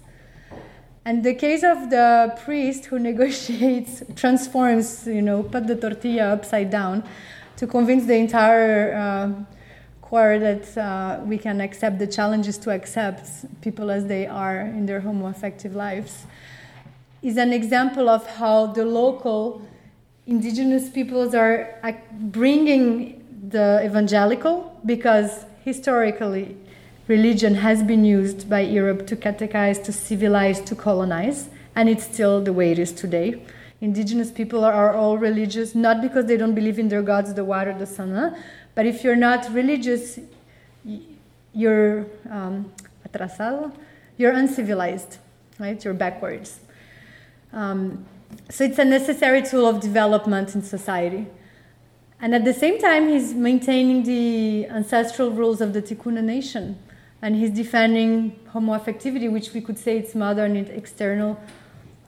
[1.05, 6.71] And the case of the priest who negotiates, transforms, you know, put the tortilla upside
[6.71, 7.05] down
[7.57, 9.45] to convince the entire uh,
[10.01, 13.29] choir that uh, we can accept the challenges to accept
[13.61, 16.27] people as they are in their homoaffective lives
[17.23, 19.63] is an example of how the local
[20.27, 21.75] indigenous peoples are
[22.13, 26.57] bringing the evangelical because historically
[27.09, 32.41] religion has been used by Europe to catechize, to civilize, to colonize, and it's still
[32.43, 33.43] the way it is today.
[33.81, 37.77] Indigenous people are all religious, not because they don't believe in their gods, the water,
[37.77, 38.37] the sun,
[38.75, 40.21] but if you're not religious,
[41.55, 42.73] you're um,
[43.05, 43.73] atrasado,
[44.17, 45.19] you're uncivilized,
[45.59, 45.83] right?
[45.83, 46.61] You're backwards.
[47.53, 48.05] Um,
[48.49, 51.27] so it's a necessary tool of development in society.
[52.23, 56.79] And at the same time, he's maintaining the ancestral rules of the Tikuna nation.
[57.23, 61.41] And he's defending homoaffectivity, which we could say it's modern, it's external.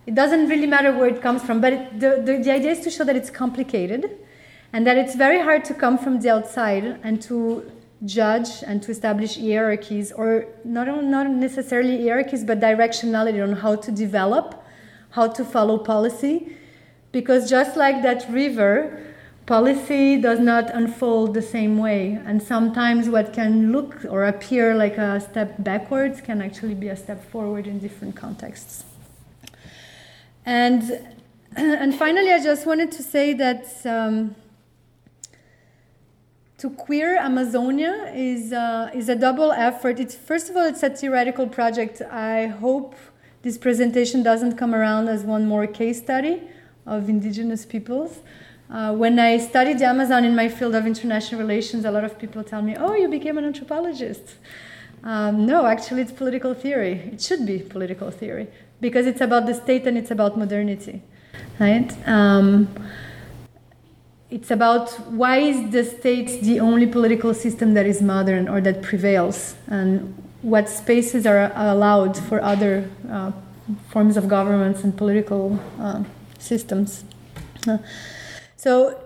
[0.06, 2.80] It doesn't really matter where it comes from, but it, the, the, the idea is
[2.80, 4.18] to show that it's complicated
[4.72, 7.70] and that it's very hard to come from the outside and to
[8.04, 13.92] judge and to establish hierarchies, or not, not necessarily hierarchies, but directionality on how to
[13.92, 14.64] develop
[15.10, 16.56] how to follow policy,
[17.12, 18.98] because just like that river,
[19.46, 22.20] policy does not unfold the same way.
[22.24, 26.96] And sometimes what can look or appear like a step backwards can actually be a
[26.96, 28.84] step forward in different contexts.
[30.44, 30.82] And,
[31.56, 34.34] and finally, I just wanted to say that um,
[36.58, 39.98] to queer Amazonia is, uh, is a double effort.
[39.98, 42.00] It's, first of all, it's a theoretical project.
[42.02, 42.94] I hope
[43.42, 46.42] this presentation doesn't come around as one more case study
[46.86, 48.20] of indigenous peoples.
[48.70, 52.42] Uh, when I studied Amazon in my field of international relations, a lot of people
[52.42, 54.36] tell me, oh, you became an anthropologist.
[55.04, 57.10] Um, no, actually, it's political theory.
[57.12, 58.48] It should be political theory
[58.80, 61.02] because it's about the state and it's about modernity,
[61.58, 61.92] right?
[62.06, 62.68] Um,
[64.30, 68.80] it's about why is the state the only political system that is modern or that
[68.80, 73.32] prevails, and what spaces are allowed for other uh,
[73.90, 76.02] forms of governments and political uh,
[76.38, 77.04] systems.
[77.68, 77.78] Uh,
[78.62, 78.96] so,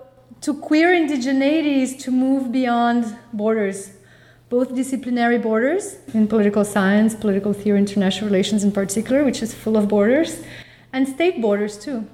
[0.41, 3.91] to queer indigeneity is to move beyond borders,
[4.49, 9.75] both disciplinary borders in political science, political theory, international relations in particular, which is full
[9.75, 10.43] of borders,
[10.93, 12.05] and state borders too.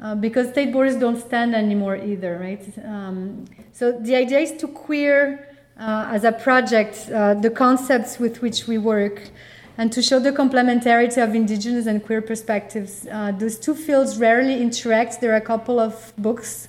[0.00, 2.62] Uh, because state borders don't stand anymore either, right?
[2.84, 8.40] Um, so the idea is to queer uh, as a project, uh, the concepts with
[8.40, 9.30] which we work.
[9.76, 13.08] and to show the complementarity of indigenous and queer perspectives.
[13.10, 15.20] Uh, those two fields rarely interact.
[15.20, 16.68] There are a couple of books.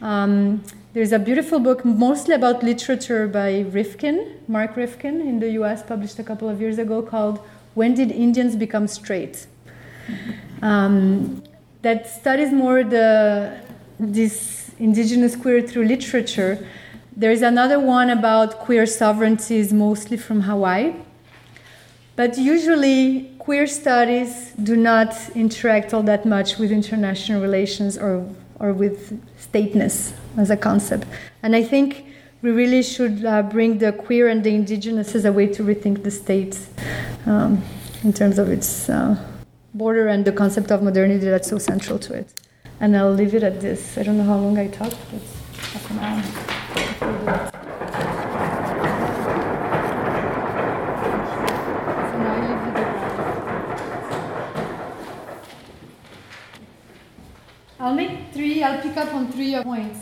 [0.00, 5.82] Um, there's a beautiful book, mostly about literature, by Rifkin, Mark Rifkin, in the US,
[5.82, 7.40] published a couple of years ago, called
[7.74, 9.46] When Did Indians Become Straight?
[10.62, 11.42] Um,
[11.82, 13.60] that studies more the
[13.98, 16.66] this indigenous queer through literature.
[17.16, 20.94] There's another one about queer sovereignties, mostly from Hawaii.
[22.14, 28.26] But usually, queer studies do not interact all that much with international relations or,
[28.60, 31.06] or with stateness as a concept.
[31.42, 32.04] And I think
[32.42, 36.02] we really should uh, bring the queer and the indigenous as a way to rethink
[36.02, 36.58] the state
[37.26, 37.62] um,
[38.04, 39.16] in terms of its uh,
[39.74, 42.28] border and the concept of modernity that's so central to it.
[42.80, 43.96] And I'll leave it at this.
[43.96, 45.22] I don't know how long I talked, but
[45.58, 47.52] half an hour.
[57.78, 60.00] I'll make three, I'll pick up on three points.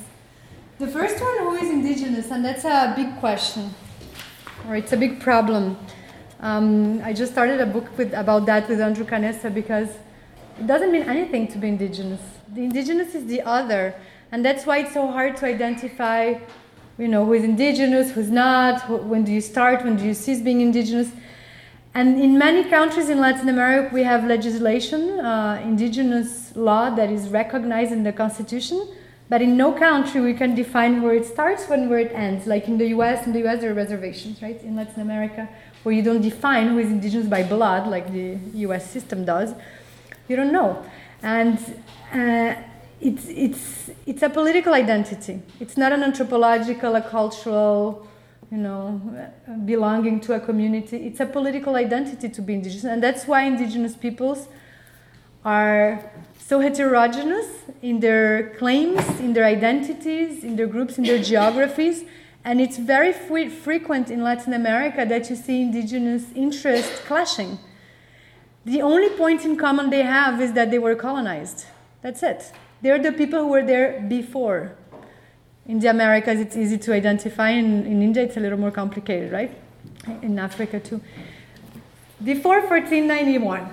[0.78, 2.30] The first one, who is indigenous?
[2.30, 3.74] And that's a big question,
[4.66, 5.76] or it's a big problem.
[6.40, 9.90] Um, I just started a book with, about that with Andrew Canessa because
[10.58, 12.20] it doesn't mean anything to be indigenous.
[12.54, 13.94] The indigenous is the other,
[14.32, 16.34] and that's why it's so hard to identify,
[16.96, 20.14] you know, who is indigenous, who's not, who, when do you start, when do you
[20.14, 21.10] cease being indigenous.
[21.94, 27.28] And in many countries in Latin America, we have legislation, uh, indigenous law that is
[27.28, 28.88] recognized in the constitution,
[29.28, 32.48] but in no country we can define where it starts and where it ends.
[32.48, 34.60] Like in the US, in the US there are reservations, right?
[34.64, 35.48] In Latin America,
[35.84, 39.54] where you don't define who is indigenous by blood, like the US system does,
[40.26, 40.84] you don't know.
[41.22, 41.58] And
[42.12, 42.60] uh,
[43.00, 45.42] it's, it's, it's a political identity.
[45.60, 48.08] It's not an anthropological, a cultural,
[48.50, 49.00] you know,
[49.64, 51.06] belonging to a community.
[51.06, 54.48] It's a political identity to be indigenous, and that's why indigenous peoples
[55.44, 57.46] are so heterogeneous
[57.82, 62.04] in their claims, in their identities, in their groups, in their geographies.
[62.44, 67.58] And it's very fre- frequent in Latin America that you see indigenous interests clashing.
[68.64, 71.66] The only point in common they have is that they were colonized.
[72.02, 72.52] That's it.
[72.82, 74.76] They're the people who were there before.
[75.66, 77.50] In the Americas, it's easy to identify.
[77.50, 79.56] In, in India, it's a little more complicated, right?
[80.22, 81.00] In Africa, too.
[82.22, 83.68] Before 1491,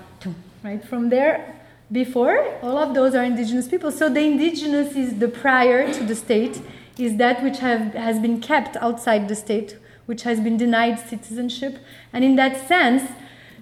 [0.64, 0.84] right?
[0.84, 1.56] From there,
[1.92, 3.92] before, all of those are indigenous people.
[3.92, 6.62] So the indigenous is the prior to the state,
[6.98, 11.80] is that which have, has been kept outside the state, which has been denied citizenship.
[12.14, 13.12] And in that sense,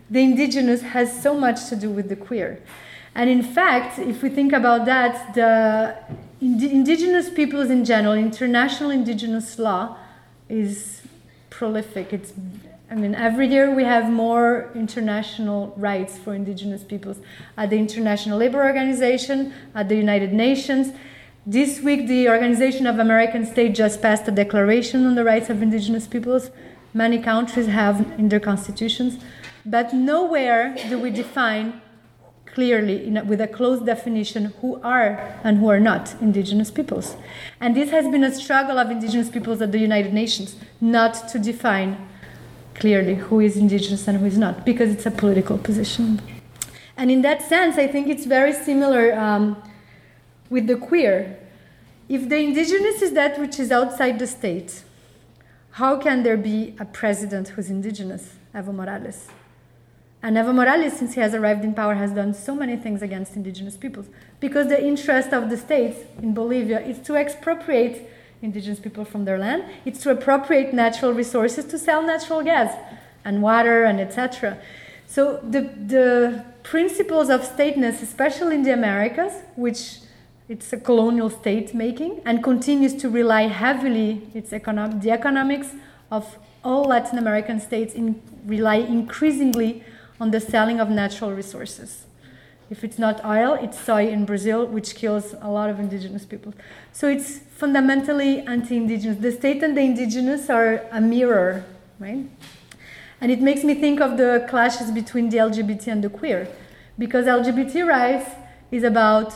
[0.10, 2.62] the indigenous has so much to do with the queer.
[3.16, 5.98] And in fact, if we think about that, the
[6.42, 9.98] indigenous peoples in general, international indigenous law
[10.48, 11.02] is
[11.50, 12.14] prolific.
[12.14, 12.34] It's,
[12.90, 17.18] I mean, every year we have more international rights for indigenous peoples
[17.58, 20.94] at the International Labor Organization, at the United Nations.
[21.46, 25.62] This week, the Organization of American States just passed a declaration on the rights of
[25.62, 26.52] indigenous peoples.
[26.94, 29.22] Many countries have in their constitutions,
[29.66, 31.82] but nowhere do we define
[32.60, 35.10] clearly a, with a close definition who are
[35.46, 37.16] and who are not indigenous peoples.
[37.62, 41.40] And this has been a struggle of indigenous peoples at the United Nations, not to
[41.40, 41.96] define
[42.76, 46.22] clearly who is indigenous and who is not, because it's a political position.
[46.98, 49.56] And in that sense, I think it's very similar um,
[50.50, 51.40] with the queer.
[52.10, 54.84] If the indigenous is that which is outside the state,
[55.80, 59.30] how can there be a president who's indigenous, Evo Morales?
[60.22, 63.36] And Evo Morales, since he has arrived in power, has done so many things against
[63.36, 64.08] indigenous peoples.
[64.40, 68.10] Because the interest of the states in Bolivia is to expropriate
[68.42, 72.76] indigenous people from their land, it's to appropriate natural resources to sell natural gas
[73.26, 74.58] and water and etc.
[75.08, 80.00] So the, the principles of stateness, especially in the Americas, which
[80.48, 85.70] it's a colonial state making and continues to rely heavily, it's economic, the economics
[86.12, 89.84] of all Latin American states in, rely increasingly
[90.20, 92.06] on the selling of natural resources.
[92.70, 96.54] If it's not oil, it's soy in Brazil, which kills a lot of indigenous people.
[96.94, 99.18] So it's fundamentally anti indigenous.
[99.18, 101.66] The state and the indigenous are a mirror,
[101.98, 102.26] right?
[103.22, 106.48] And it makes me think of the clashes between the LGBT and the queer,
[106.98, 108.30] because LGBT rights
[108.72, 109.34] is about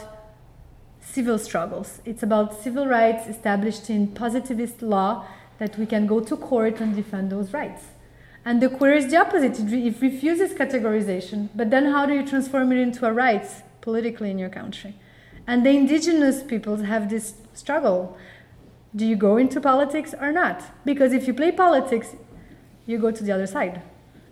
[1.02, 2.02] civil struggles.
[2.06, 5.26] It's about civil rights established in positivist law
[5.58, 7.84] that we can go to court and defend those rights.
[8.46, 9.60] And the queer is the opposite.
[9.60, 11.50] It refuses categorization.
[11.56, 13.46] But then how do you transform it into a right
[13.82, 14.96] politically in your country?
[15.48, 18.18] And the indigenous peoples have this struggle.
[18.96, 20.64] Do you go into politics or not?
[20.86, 22.16] Because if you play politics,
[22.86, 23.82] you go to the other side.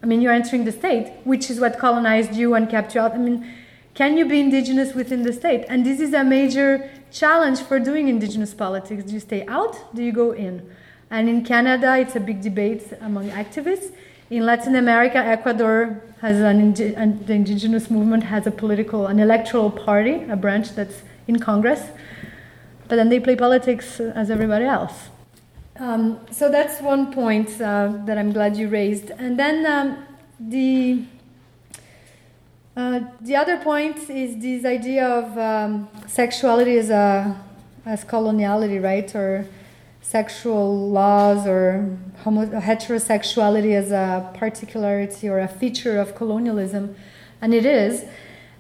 [0.04, 3.14] I mean, you're entering the state, which is what colonized you and kept you out.
[3.14, 3.48] I mean,
[3.94, 5.66] can you be indigenous within the state?
[5.70, 9.04] And this is a major challenge for doing indigenous politics.
[9.04, 9.94] Do you stay out?
[9.94, 10.70] Do you go in?
[11.12, 13.92] And in Canada, it's a big debate among activists.
[14.30, 20.24] In Latin America, Ecuador has an, the indigenous movement has a political, an electoral party,
[20.30, 21.82] a branch that's in Congress,
[22.88, 25.10] but then they play politics as everybody else.
[25.78, 29.10] Um, so that's one point uh, that I'm glad you raised.
[29.10, 30.06] And then um,
[30.40, 31.04] the
[32.78, 37.36] uh, the other point is this idea of um, sexuality as a
[37.86, 39.14] as coloniality, right?
[39.14, 39.46] Or
[40.02, 46.96] sexual laws or homo- heterosexuality as a particularity or a feature of colonialism,
[47.42, 48.06] and it is.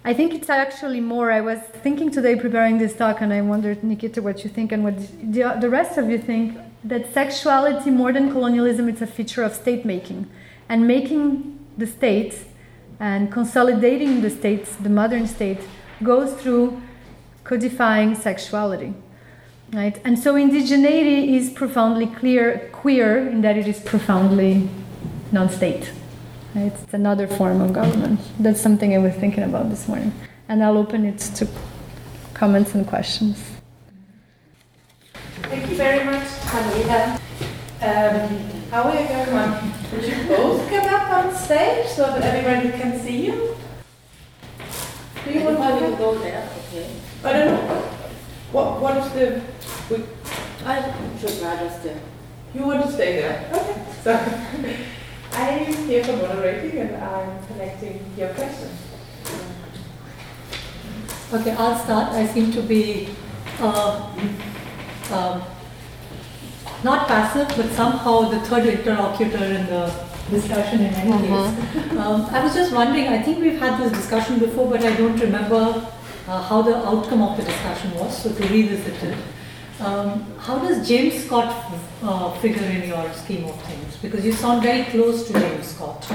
[0.03, 1.31] I think it's actually more.
[1.31, 4.83] I was thinking today preparing this talk, and I wondered, Nikita, what you think and
[4.83, 9.43] what the, the rest of you think that sexuality, more than colonialism, it's a feature
[9.43, 10.27] of state making,
[10.69, 12.35] and making the state
[12.99, 15.59] and consolidating the state, the modern state,
[16.03, 16.81] goes through
[17.43, 18.93] codifying sexuality.
[19.73, 20.01] Right?
[20.03, 24.69] And so indigeneity is profoundly clear, queer in that it is profoundly
[25.31, 25.91] non state.
[26.53, 26.73] Right?
[26.83, 28.19] It's another form of government.
[28.37, 30.13] That's something I was thinking about this morning.
[30.49, 31.47] And I'll open it to
[32.33, 33.41] comments and questions.
[35.43, 37.19] Thank you very much, Manuela.
[37.81, 39.73] Um, how are you going on?
[39.93, 43.55] Would you both get up on stage so that everybody can see you?
[45.23, 46.49] Do you want to go there?
[46.67, 46.89] Okay.
[47.23, 47.91] I don't know.
[48.51, 49.41] What, what is the...
[49.91, 49.97] We,
[50.65, 51.99] I should rather stay.
[52.53, 53.49] You want to stay there?
[53.53, 53.85] Okay.
[54.03, 54.13] So,
[55.33, 58.71] I'm here for moderating and I'm collecting your questions.
[61.33, 62.13] Okay, I'll start.
[62.13, 63.09] I seem to be
[63.59, 64.07] uh,
[65.11, 65.43] um,
[66.85, 69.93] not passive, but somehow the third interlocutor in the
[70.29, 71.51] discussion in any uh-huh.
[71.51, 71.91] case.
[71.97, 75.19] Um, I was just wondering, I think we've had this discussion before, but I don't
[75.19, 75.85] remember
[76.29, 79.17] uh, how the outcome of the discussion was, so to revisit it.
[79.81, 81.73] Um, how does James Scott
[82.03, 83.97] uh, figure in your scheme of things?
[83.97, 86.07] Because you sound very close to James Scott.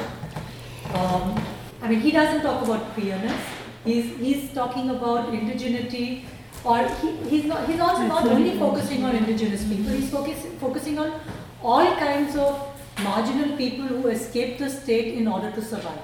[0.95, 1.45] Um,
[1.83, 3.43] I mean, he doesn't talk about queerness.
[3.85, 6.27] He's, he's talking about indigeneity,
[6.63, 11.01] or he, he's, not, he's also not only focusing on indigenous people, he's focus, focusing
[11.01, 11.21] on
[11.61, 15.99] all kinds of marginal people who escape the state in order to survive.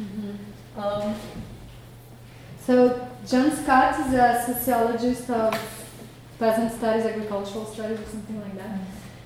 [0.00, 0.80] Mm-hmm.
[0.80, 1.14] Um,
[2.64, 5.77] so, John Scott is a sociologist of
[6.38, 8.80] peasant studies, agricultural studies, or something like that.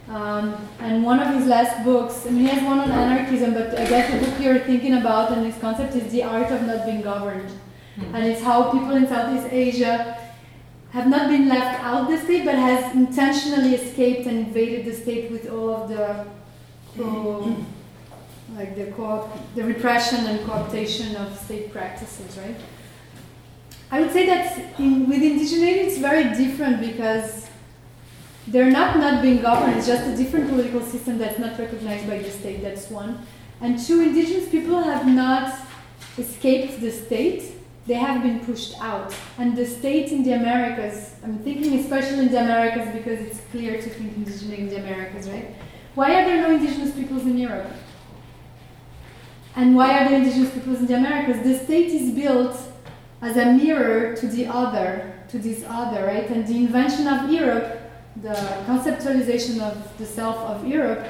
[0.08, 3.78] Um, and one of his last books, I mean, he has one on anarchism, but
[3.78, 6.84] I guess the book you're thinking about and his concept is The Art of Not
[6.84, 7.50] Being Governed.
[7.96, 8.14] Mm-hmm.
[8.14, 10.18] And it's how people in Southeast Asia
[10.90, 15.30] have not been left out the state, but has intentionally escaped and invaded the state
[15.30, 16.26] with all of the
[16.96, 17.56] co-
[18.54, 22.56] like the co- the repression and cooptation of state practices, right?
[23.92, 27.46] I would say that in, with indigeneity it's very different because
[28.48, 29.76] they're not not being governed.
[29.76, 32.62] It's just a different political system that's not recognized by the state.
[32.62, 33.24] That's one.
[33.60, 35.54] And two, indigenous people have not
[36.18, 37.52] escaped the state
[37.86, 39.14] they have been pushed out.
[39.38, 43.80] And the state in the Americas, I'm thinking especially in the Americas because it's clear
[43.80, 45.54] to think indigenous in the Americas, right?
[45.94, 47.70] Why are there no indigenous peoples in Europe?
[49.54, 51.42] And why are there indigenous peoples in the Americas?
[51.42, 52.71] The state is built
[53.22, 56.28] as a mirror to the other, to this other, right?
[56.28, 57.80] And the invention of Europe,
[58.20, 58.34] the
[58.66, 61.06] conceptualization of the self of Europe,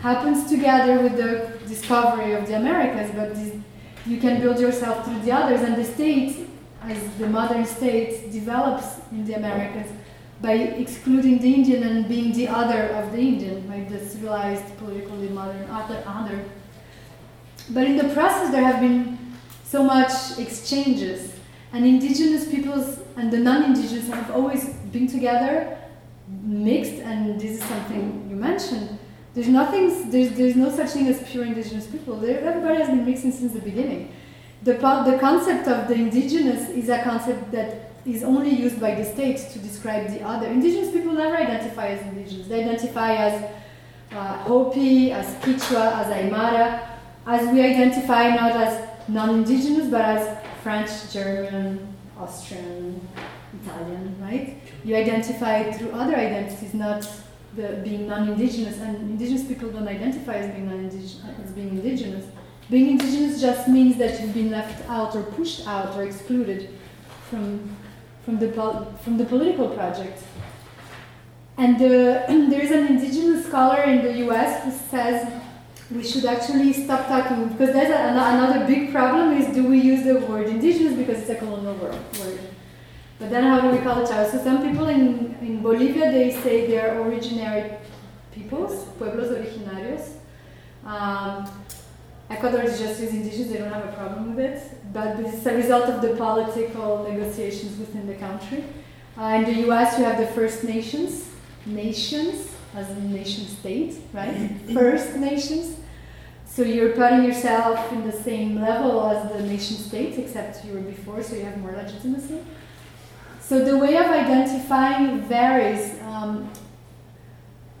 [0.00, 3.54] happens together with the discovery of the Americas, but this,
[4.06, 6.48] you can build yourself through the others, and the state,
[6.82, 9.90] as the modern state develops in the Americas,
[10.40, 15.28] by excluding the Indian and being the other of the Indian, like the civilized, politically
[15.28, 16.02] modern other.
[16.06, 16.44] other.
[17.70, 19.18] But in the process, there have been
[19.64, 21.33] so much exchanges,
[21.74, 25.76] and indigenous peoples and the non-indigenous have always been together,
[26.42, 28.98] mixed, and this is something you mentioned
[29.34, 32.24] there's nothing, there's, there's no such thing as pure indigenous people.
[32.24, 34.12] Everybody has been mixing since the beginning.
[34.62, 39.04] The, the concept of the indigenous is a concept that is only used by the
[39.04, 40.46] state to describe the other.
[40.46, 42.46] Indigenous people never identify as indigenous.
[42.46, 43.50] They identify as
[44.12, 46.86] uh, Hopi, as Quechua, as Aymara,
[47.26, 53.06] as we identify not as non-indigenous, but as French, German, Austrian,
[53.60, 54.56] Italian, right?
[54.82, 57.06] You identify through other identities, not
[57.54, 62.24] the being non-indigenous, and indigenous people don't identify as being non-indigenous, as being indigenous.
[62.70, 66.70] Being indigenous just means that you've been left out or pushed out or excluded
[67.28, 67.44] from
[68.24, 68.50] from the
[69.04, 70.22] from the political project.
[71.58, 74.64] And the, there is an indigenous scholar in the U.S.
[74.64, 75.30] who says
[75.94, 80.02] we should actually stop talking because there's a, another big problem is do we use
[80.04, 81.96] the word indigenous because it's a colonial word.
[83.18, 84.30] But then how do we call it child?
[84.32, 87.78] So some people in, in Bolivia, they say they're originary
[88.32, 90.16] peoples, pueblos originarios.
[90.84, 91.48] Um,
[92.28, 94.92] Ecuador is just as indigenous, they don't have a problem with it.
[94.92, 98.64] But this is a result of the political negotiations within the country.
[99.16, 101.30] Uh, in the US, you have the First Nations,
[101.66, 104.50] nations, as a nation state, right?
[104.74, 105.76] First Nations.
[106.46, 110.80] So you're putting yourself in the same level as the nation states, except you were
[110.80, 112.40] before, so you have more legitimacy.
[113.40, 116.00] So the way of identifying varies.
[116.02, 116.50] Um,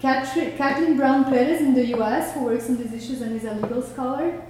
[0.00, 3.80] Kathleen Brown Perez in the US, who works on these issues and is a legal
[3.80, 4.42] scholar,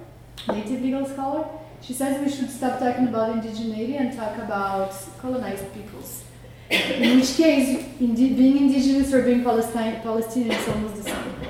[0.49, 1.47] native legal scholar,
[1.81, 6.23] she says we should stop talking about indigeneity and talk about colonized peoples.
[6.69, 11.44] In which case, being indigenous or being Palestinian is almost the same.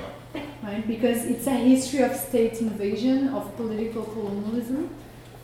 [0.76, 0.86] Right?
[0.86, 4.90] Because it's a history of state invasion, of political colonialism,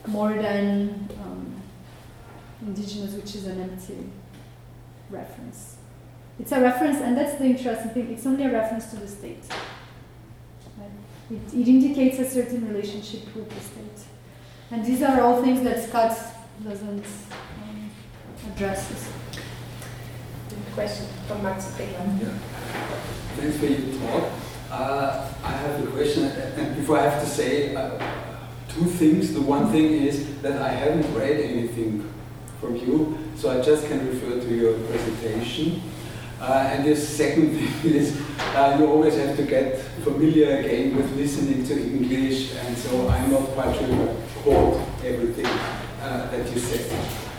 [0.05, 1.61] more than um,
[2.61, 3.97] indigenous, which is an empty
[5.09, 5.77] reference.
[6.39, 9.43] It's a reference, and that's the interesting thing, it's only a reference to the state.
[10.77, 10.91] Right?
[11.31, 14.07] It, it indicates a certain relationship with the state.
[14.69, 16.15] And these are all things that Scott
[16.63, 17.05] doesn't
[17.63, 17.91] um,
[18.53, 19.11] address.
[20.75, 22.21] Question from Max Friedland.
[22.21, 22.37] Yeah.
[23.35, 24.31] Thanks for your talk.
[24.73, 27.91] Uh, I have a question, and before I have to say uh,
[28.69, 29.31] two things.
[29.31, 32.11] The one thing is that I haven't read anything
[32.59, 35.79] from you, so I just can refer to your presentation.
[36.41, 38.19] Uh, and the second thing is
[38.55, 43.29] uh, you always have to get familiar again with listening to English, and so I'm
[43.29, 45.45] not quite sure to quote everything
[46.01, 46.89] uh, that you said.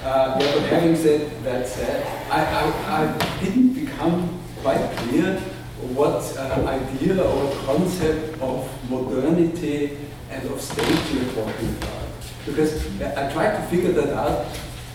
[0.05, 5.43] Uh, but having said that said, I, I, I didn't become quite clear
[5.95, 9.99] what uh, idea or concept of modernity
[10.31, 12.09] and of state you're talking about.
[12.47, 14.47] Because I tried to figure that out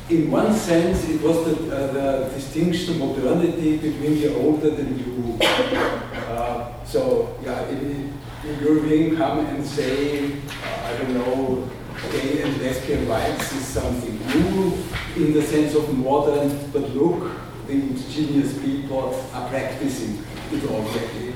[0.09, 4.77] in one sense, it was the, uh, the distinction of modernity between the old and
[4.77, 5.37] the new.
[5.39, 8.11] Uh, so, yeah, if,
[8.43, 11.69] if European come and say, uh, I don't know,
[12.11, 14.73] gay and lesbian rights is something new
[15.15, 17.31] in the sense of modern, but look,
[17.67, 21.33] the indigenous people are practicing it already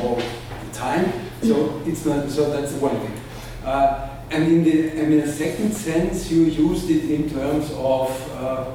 [0.00, 1.12] all the time.
[1.42, 2.30] So it's not.
[2.30, 3.20] So that's one thing.
[3.64, 8.72] Uh, and in the, in a second sense, you used it in terms of uh,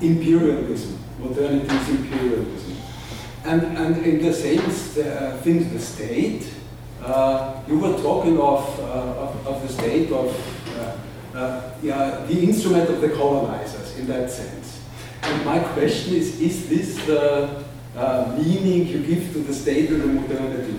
[0.00, 2.76] imperialism, modernity is imperialism.
[3.44, 6.50] And, and in the same uh, thing, the state,
[7.02, 10.34] uh, you were talking of, uh, of, of, the state, of
[10.78, 14.80] uh, uh, yeah, the instrument of the colonizers in that sense.
[15.22, 17.63] And my question is, is this the
[18.36, 20.78] meaning you give to the state and the modernity?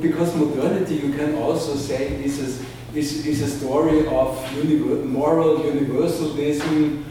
[0.00, 2.66] because modernity, you can also say, is a
[2.96, 7.04] is, is a story of univer moral universalism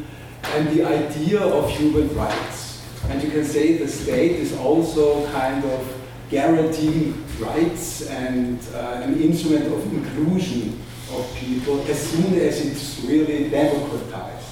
[0.43, 2.83] and the idea of human rights.
[3.09, 9.21] And you can say the state is also kind of guaranteeing rights and uh, an
[9.21, 10.81] instrument of inclusion
[11.13, 14.47] of people as soon as it's really democratized.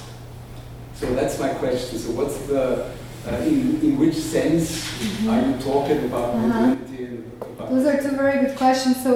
[0.94, 1.98] So that's my question.
[1.98, 2.92] So what's the,
[3.26, 5.30] uh, in, in which sense mm -hmm.
[5.30, 6.46] are you talking about uh -huh.
[6.46, 7.04] modernity?
[7.40, 8.96] About Those are two very good questions.
[9.02, 9.12] So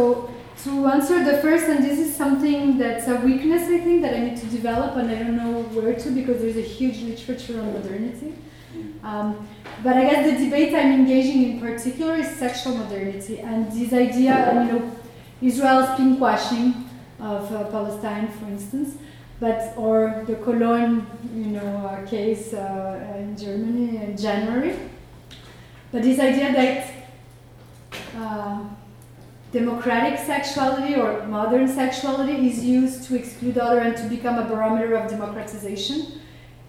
[0.64, 4.20] to answer the first, and this is something that's a weakness, I think, that I
[4.26, 7.72] need to develop, and I don't know where to because there's a huge literature on
[7.72, 8.30] modernity.
[9.02, 9.48] Um,
[9.82, 14.34] but I guess the debate I'm engaging in particular is sexual modernity, and this idea,
[14.64, 14.92] you know,
[15.40, 16.84] Israel's pinkwashing
[17.20, 18.96] of uh, Palestine, for instance,
[19.40, 24.76] but or the Cologne, you know, uh, case uh, in Germany in January.
[25.92, 26.94] But this idea that
[28.16, 28.64] uh,
[29.52, 34.94] democratic sexuality or modern sexuality is used to exclude other and to become a barometer
[34.94, 36.20] of democratization.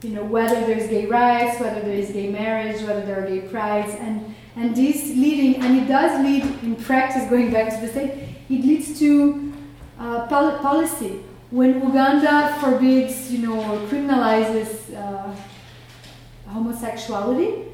[0.02, 3.42] You know, whether there's gay rights, whether there is gay marriage, whether there are gay
[3.42, 7.92] prides, and, and this leading, and it does lead in practice, going back to the
[7.92, 8.12] state,
[8.50, 9.52] it leads to
[10.00, 11.22] uh, pol policy.
[11.52, 15.34] When Uganda forbids, you know, or criminalizes uh,
[16.48, 17.66] homosexuality,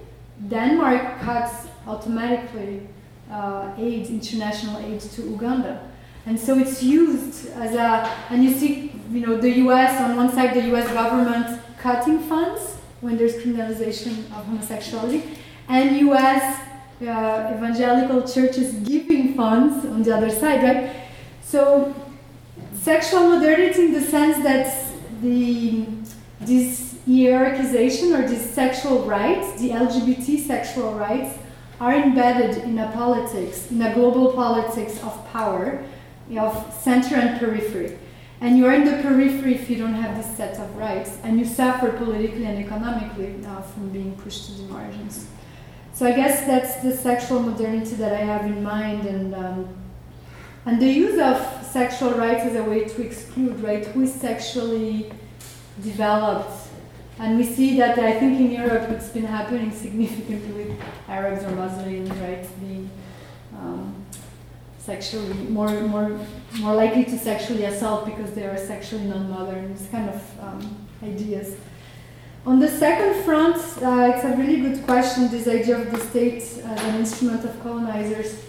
[0.48, 2.88] Denmark cuts automatically
[3.30, 5.90] uh, aid, international aid to Uganda.
[6.26, 10.32] And so it's used as a, and you see, you know, the US, on one
[10.32, 16.62] side, the US government cutting funds when there's criminalization of homosexuality, and US
[17.02, 20.96] uh, evangelical churches giving funds on the other side, right?
[21.44, 21.94] So
[22.86, 24.68] sexual modernity in the sense that
[25.24, 25.88] the
[26.42, 31.32] this hierarchization or these sexual rights, the LGBT sexual rights,
[31.80, 35.84] are embedded in a politics, in a global politics of power,
[36.38, 36.52] of
[36.88, 37.98] center and periphery.
[38.40, 41.40] And you are in the periphery if you don't have this set of rights, and
[41.40, 43.34] you suffer politically and economically
[43.74, 45.28] from being pushed to the margins.
[45.94, 49.85] So I guess that's the sexual modernity that I have in mind, and um,
[50.66, 53.86] and the use of sexual rights as a way to exclude, right?
[53.88, 55.12] Who is sexually
[55.82, 56.52] developed,
[57.20, 61.52] and we see that I think in Europe it's been happening significantly with Arabs or
[61.52, 62.90] Muslims, right, being
[63.54, 64.06] um,
[64.80, 66.20] sexually more more
[66.60, 69.74] more likely to sexually assault because they are sexually non-modern.
[69.74, 71.56] These kind of um, ideas.
[72.46, 75.30] On the second front, uh, it's a really good question.
[75.30, 78.44] This idea of the state as an instrument of colonizers.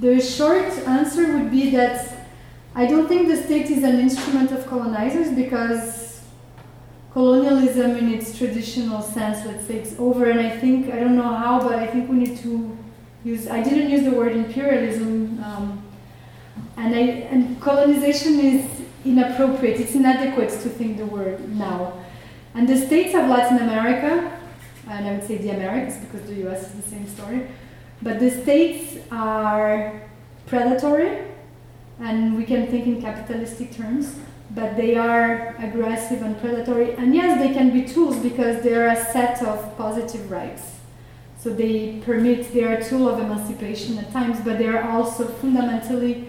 [0.00, 2.26] The short answer would be that
[2.74, 6.22] I don't think the state is an instrument of colonizers because
[7.12, 10.30] colonialism, in its traditional sense, let's say, it's over.
[10.30, 12.76] And I think I don't know how, but I think we need to
[13.24, 13.46] use.
[13.48, 15.44] I didn't use the word imperialism.
[15.44, 15.82] Um,
[16.76, 21.92] and, I, and colonization is inappropriate, it's inadequate to think the word now.
[22.54, 24.38] And the states of Latin America,
[24.88, 27.48] and I would say the Americas because the US is the same story,
[28.02, 30.00] but the states are
[30.46, 31.18] predatory,
[32.00, 34.16] and we can think in capitalistic terms,
[34.52, 36.94] but they are aggressive and predatory.
[36.94, 40.76] And yes, they can be tools because they are a set of positive rights.
[41.38, 45.26] So they permit, they are a tool of emancipation at times, but they are also
[45.26, 46.28] fundamentally,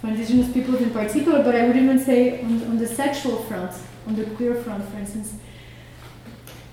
[0.00, 3.72] for indigenous peoples in particular, but I would even say on, on the sexual front,
[4.06, 5.34] on the queer front, for instance,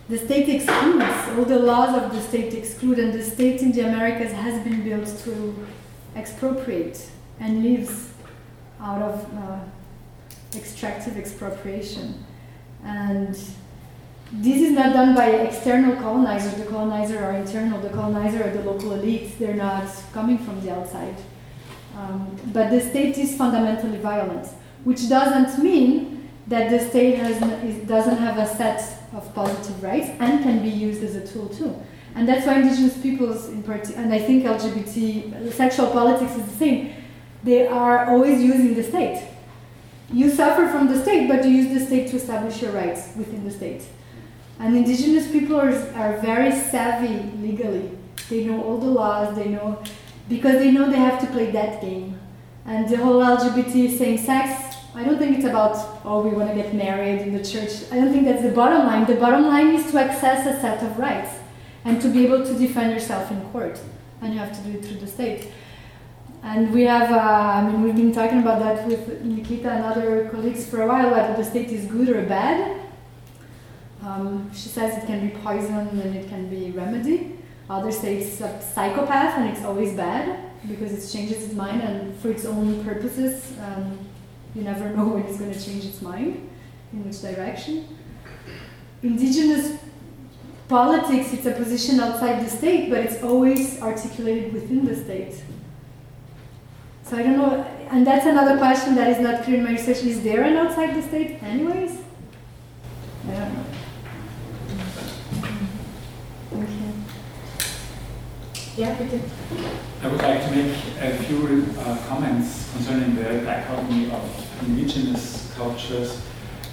[0.09, 3.81] the state excludes, all the laws of the state exclude, and the state in the
[3.81, 5.67] Americas has been built to
[6.15, 8.09] expropriate and lives
[8.81, 9.59] out of uh,
[10.57, 12.25] extractive expropriation.
[12.83, 13.35] And
[14.31, 16.55] this is not done by external colonizers.
[16.55, 17.79] The colonizers are internal.
[17.79, 19.37] The colonizer are the local elites.
[19.37, 21.17] They're not coming from the outside.
[21.95, 24.47] Um, but the state is fundamentally violent,
[24.83, 26.18] which doesn't mean
[26.49, 27.39] that the state has,
[27.87, 28.81] doesn't have a set
[29.13, 31.75] of positive rights and can be used as a tool too.
[32.15, 36.57] And that's why indigenous peoples, in particular, and I think LGBT, sexual politics is the
[36.57, 36.93] same,
[37.43, 39.27] they are always using the state.
[40.11, 43.45] You suffer from the state, but you use the state to establish your rights within
[43.45, 43.83] the state.
[44.57, 47.91] And indigenous people are, are very savvy legally.
[48.29, 49.81] They know all the laws, they know,
[50.27, 52.19] because they know they have to play that game.
[52.65, 54.68] And the whole LGBT same sex
[54.99, 57.89] I don't think it's about, oh, we want to get married in the church.
[57.89, 59.05] I don't think that's the bottom line.
[59.05, 61.39] The bottom line is to access a set of rights
[61.85, 63.79] and to be able to defend yourself in court.
[64.21, 65.53] And you have to do it through the state.
[66.43, 70.27] And we have, uh, I mean, we've been talking about that with Nikita and other
[70.33, 72.81] colleagues for a while, whether the state is good or bad.
[74.03, 77.37] Um, she says it can be poison and it can be remedy.
[77.69, 82.13] Others say it's a psychopath and it's always bad because it changes its mind and
[82.19, 83.53] for its own purposes.
[83.61, 83.97] Um,
[84.55, 86.49] you never know when it's going to change its mind,
[86.93, 87.97] in which direction.
[89.01, 89.79] Indigenous
[90.67, 95.43] politics, it's a position outside the state, but it's always articulated within the state.
[97.03, 100.03] So I don't know, and that's another question that is not clear in my research.
[100.03, 101.97] Is there an outside the state, anyways?
[103.27, 103.65] I don't know.
[106.51, 106.61] Mm-hmm.
[106.61, 106.93] Okay.
[108.77, 109.21] Yeah, bitte.
[110.01, 114.23] I would like to make a few uh, comments concerning the dichotomy of
[114.65, 116.21] indigenous cultures,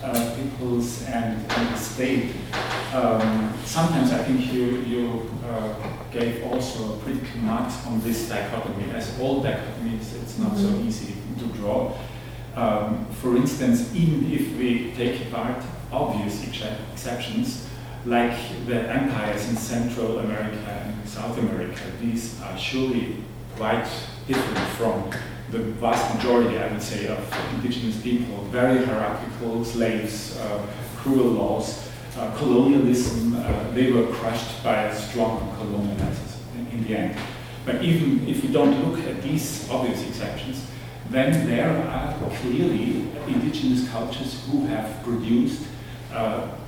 [0.03, 2.35] uh, peoples, and, and the state.
[2.95, 5.75] Um, sometimes I think you, you uh,
[6.13, 8.93] gave also a pretty mark on this dichotomy.
[8.93, 10.89] As all dichotomies, it's not so Mm-hmm.
[10.89, 11.93] easy to draw.
[12.55, 15.63] Um, for instance, even if we take apart
[15.93, 17.66] obvious exce- exceptions,
[18.07, 23.17] like the empires in Central America and South America, these are surely
[23.57, 23.89] quite
[24.29, 25.11] different from
[25.51, 27.19] the vast majority, I would say, of
[27.55, 28.45] indigenous people.
[28.45, 30.65] Very hierarchical, slaves, uh,
[30.97, 37.19] cruel laws, uh, colonialism, uh, they were crushed by strong colonializers in, in the end.
[37.65, 40.65] But even if we don't look at these obvious exceptions,
[41.11, 45.63] then there are clearly indigenous cultures who have produced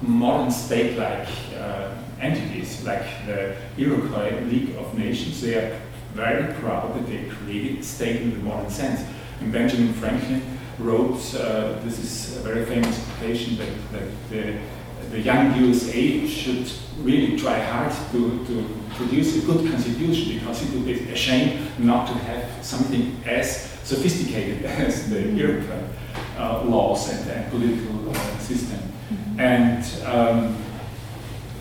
[0.03, 1.29] modern state-like
[1.59, 5.41] uh, entities, like the Iroquois League of Nations.
[5.41, 5.81] They are
[6.15, 9.01] very proud that they created a state in the modern sense.
[9.41, 10.43] And Benjamin Franklin
[10.79, 14.59] wrote, uh, this is a very famous quotation, that, that the,
[15.11, 20.75] the young USA should really try hard to, to produce a good constitution because it
[20.75, 25.85] would be a shame not to have something as sophisticated as the Iroquois
[26.37, 28.81] uh, laws and, and political uh, system.
[29.39, 30.57] And um,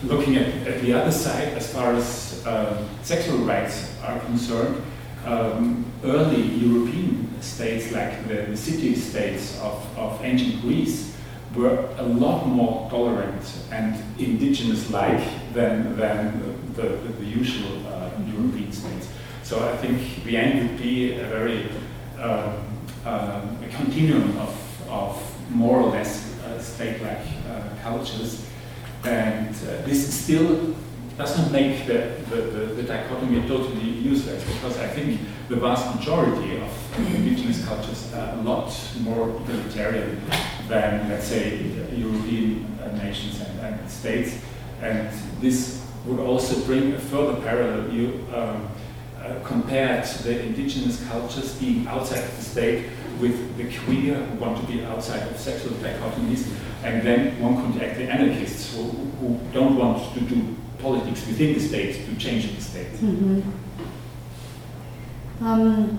[0.04, 4.82] looking at, at the other side, as far as um, sexual rights are concerned,
[5.24, 11.14] um, early European states, like the, the city states of, of ancient Greece,
[11.54, 13.42] were a lot more tolerant
[13.72, 16.40] and indigenous-like than, than
[16.74, 19.08] the, the, the usual uh, European states.
[19.42, 21.68] So I think the end would be a very
[22.18, 22.52] uh,
[23.06, 26.27] uh, a continuum of, of more or less uh,
[26.78, 28.46] state-like uh, cultures,
[29.02, 30.76] and uh, this still
[31.16, 36.60] doesn't make the, the, the, the, dichotomy totally useless because I think the vast majority
[36.60, 36.70] of
[37.16, 40.20] indigenous cultures are a lot more egalitarian
[40.68, 41.66] than, let's say,
[41.96, 42.64] European
[43.02, 44.38] nations and, and, states.
[44.80, 45.10] And
[45.40, 47.92] this would also bring a further parallel.
[47.92, 48.68] You um,
[49.20, 52.86] uh, compared the indigenous cultures being outside of the state
[53.20, 56.48] with the queer who want to be outside of sexual dichotomies,
[56.82, 61.54] and then one could act the anarchists who, who don't want to do politics within
[61.54, 62.92] the state to change the state.
[62.92, 63.40] Mm-hmm.
[65.44, 65.98] Um,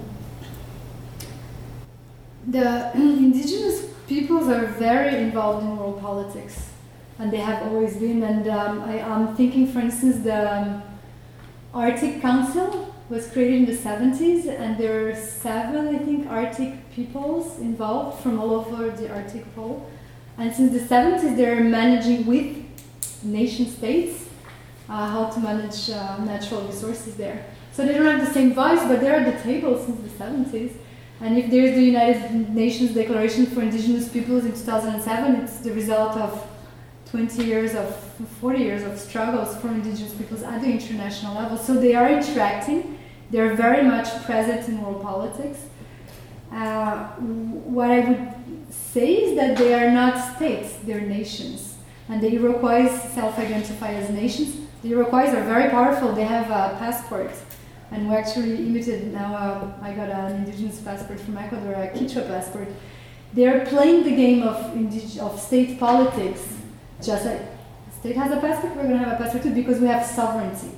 [2.48, 6.70] the indigenous peoples are very involved in world politics,
[7.18, 8.24] and they have always been.
[8.24, 10.84] And um, I, am thinking, for instance, the um,
[11.74, 17.60] Arctic Council was created in the 70s, and there are seven, I think, Arctic peoples
[17.60, 19.90] involved from all over the Arctic Pole.
[20.40, 22.58] And since the 70s, they're managing with
[23.24, 24.26] nation states
[24.88, 27.46] uh, how to manage uh, natural resources there.
[27.74, 30.72] So they don't have the same voice, but they're at the table since the 70s.
[31.22, 36.16] And if there's the United Nations Declaration for Indigenous Peoples in 2007, it's the result
[36.16, 36.48] of
[37.12, 37.94] 20 years of
[38.40, 41.58] 40 years of struggles for indigenous peoples at the international level.
[41.58, 42.98] So they are interacting.
[43.32, 45.60] They're very much present in world politics.
[46.52, 48.39] Uh, what I would
[48.70, 51.76] say is that they are not states; they're nations,
[52.08, 54.56] and the Iroquois self-identify as nations.
[54.84, 56.14] The Iroquois are very powerful.
[56.14, 57.32] They have a passport,
[57.92, 59.36] and we actually imitated now.
[59.36, 62.68] Uh, I got an indigenous passport from Ecuador, a Quechua passport.
[63.34, 64.58] They are playing the game of
[65.20, 66.58] of state politics,
[67.04, 67.42] just like
[68.00, 68.76] state has a passport.
[68.76, 70.72] We're going to have a passport too because we have sovereignty.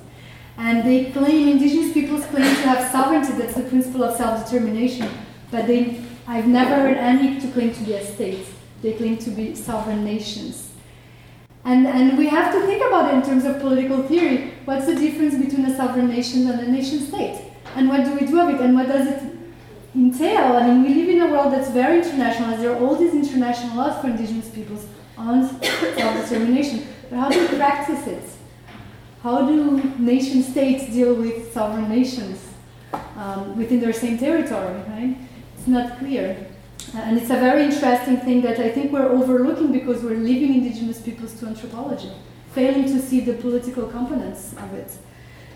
[0.58, 3.32] And they claim indigenous peoples claim to have sovereignty.
[3.32, 5.08] That's the principle of self-determination.
[5.50, 8.46] But they, I've never heard any to claim to be a state.
[8.82, 10.70] They claim to be sovereign nations.
[11.64, 14.54] And, and we have to think about it in terms of political theory.
[14.64, 17.52] What's the difference between a sovereign nation and a nation state?
[17.76, 18.60] And what do we do of it?
[18.60, 19.32] And what does it
[19.94, 20.56] entail?
[20.56, 23.76] I mean, we live in a world that's very international, there are all these international
[23.76, 26.86] laws for indigenous peoples on self-determination.
[27.10, 28.24] But how do we practice it?
[29.22, 32.40] How do nation states deal with sovereign nations
[33.16, 35.16] um, within their same territory, right?
[35.62, 36.48] It's not clear.
[36.92, 41.00] And it's a very interesting thing that I think we're overlooking because we're leaving indigenous
[41.00, 42.10] peoples to anthropology,
[42.50, 44.90] failing to see the political components of it.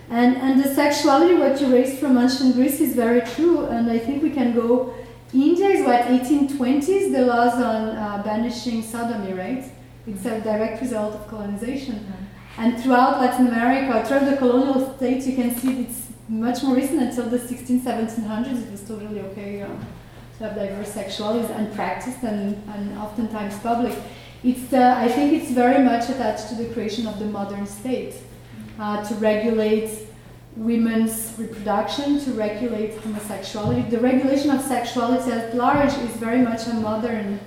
[0.09, 3.67] And, and the sexuality, what you raised from ancient Greece, is very true.
[3.67, 4.95] And I think we can go.
[5.35, 9.65] India is what 1820s, the laws on uh, banishing sodomy, right?
[10.07, 11.97] It's a direct result of colonization.
[11.97, 12.61] Mm-hmm.
[12.63, 17.03] And throughout Latin America, throughout the colonial states, you can see it's much more recent
[17.03, 18.67] until the 16, 1700s.
[18.67, 19.63] It was totally okay.
[19.63, 19.69] Uh,
[20.39, 23.97] to have diverse sexualities and practiced and, and oftentimes public.
[24.45, 28.14] It's, uh, I think it's very much attached to the creation of the modern state
[28.78, 29.91] uh, to regulate
[30.57, 33.82] women's reproduction, to regulate homosexuality.
[33.91, 37.41] The regulation of sexuality at large is very much a modern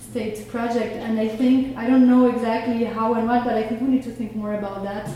[0.00, 3.80] state project, and I think, I don't know exactly how and what, but I think
[3.80, 5.08] we need to think more about that.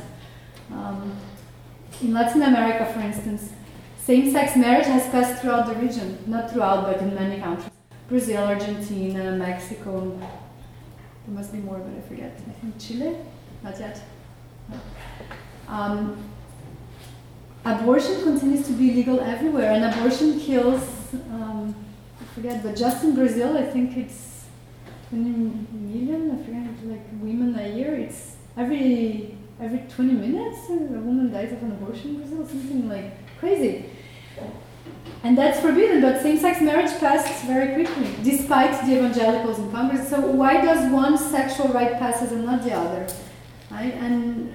[0.73, 1.17] Um,
[2.01, 3.53] in Latin America, for instance,
[4.05, 7.71] same-sex marriage has passed throughout the region, not throughout, but in many countries.
[8.07, 10.11] Brazil, Argentina, Mexico.
[11.27, 12.39] There must be more, but I forget.
[12.47, 13.17] I think Chile,
[13.63, 14.03] not yet.
[15.67, 16.19] Um,
[17.65, 20.83] abortion continues to be legal everywhere, and abortion kills.
[21.31, 21.75] Um,
[22.21, 24.45] I forget, but just in Brazil, I think it's
[25.09, 26.31] 20 million.
[26.31, 27.95] I forget, like women a year.
[27.95, 33.24] It's every every 20 minutes a woman dies of an abortion in Brazil, something like
[33.45, 33.85] crazy.
[35.23, 40.09] And that's forbidden, but same-sex marriage passed very quickly, despite the evangelicals in Congress.
[40.09, 43.07] So why does one sexual right passes and not the other?
[43.71, 43.95] Right?
[43.95, 44.53] And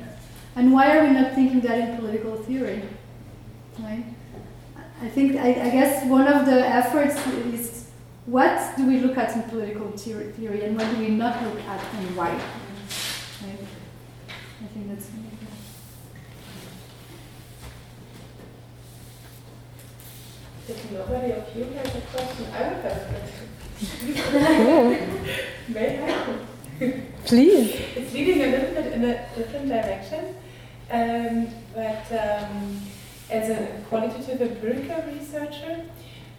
[0.56, 2.84] and why are we not thinking that in political theory?
[3.80, 4.06] Right?
[5.02, 7.16] I think I, I guess one of the efforts
[7.54, 7.90] is
[8.26, 11.82] what do we look at in political theory and what do we not look at
[11.96, 12.32] and why?
[12.32, 13.64] Right?
[14.64, 15.10] I think that's.
[20.70, 23.47] If nobody of you has a question, I would have a question.
[25.67, 27.03] May I?
[27.26, 27.76] Please.
[27.95, 30.36] It's leading a little bit in a different direction.
[30.91, 32.82] Um, but um,
[33.32, 35.86] as a qualitative empirical researcher,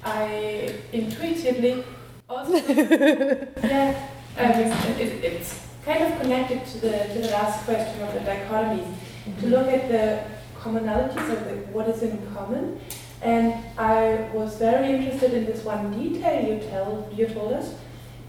[0.05, 1.85] I intuitively
[2.29, 8.21] also yeah, it, it's kind of connected to the to the last question of the
[8.21, 8.95] dichotomies.
[9.41, 10.23] To look at the
[10.61, 12.81] commonalities of the, what is in common,
[13.23, 17.75] and I was very interested in this one detail you tell you told us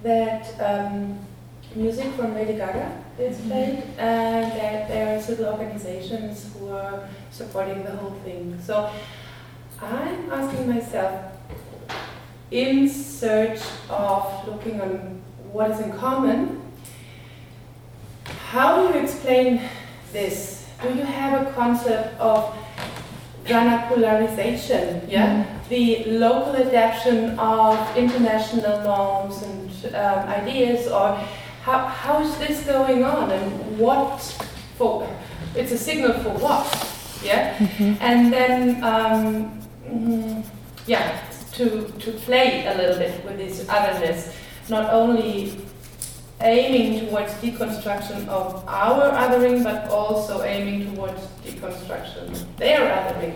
[0.03, 1.19] that um,
[1.75, 7.83] music from Lady Gaga is played, and that there are civil organizations who are supporting
[7.83, 8.59] the whole thing.
[8.63, 8.89] So
[9.81, 11.31] I'm asking myself,
[12.49, 15.21] in search of looking on
[15.51, 16.61] what is in common,
[18.49, 19.61] how do you explain
[20.11, 20.67] this?
[20.81, 22.55] Do you have a concept of
[23.45, 25.45] vernacularization, yeah?
[25.69, 31.15] The local adaptation of international norms and um, ideas, or
[31.63, 34.19] how, how is this going on and what
[34.77, 35.07] for?
[35.55, 36.65] It's a signal for what,
[37.23, 37.55] yeah?
[38.01, 40.45] And then, um, mm,
[40.87, 41.21] yeah,
[41.53, 44.35] to, to play a little bit with this otherness,
[44.69, 45.57] not only
[46.43, 53.35] aiming towards deconstruction of our othering, but also aiming towards deconstruction of their othering.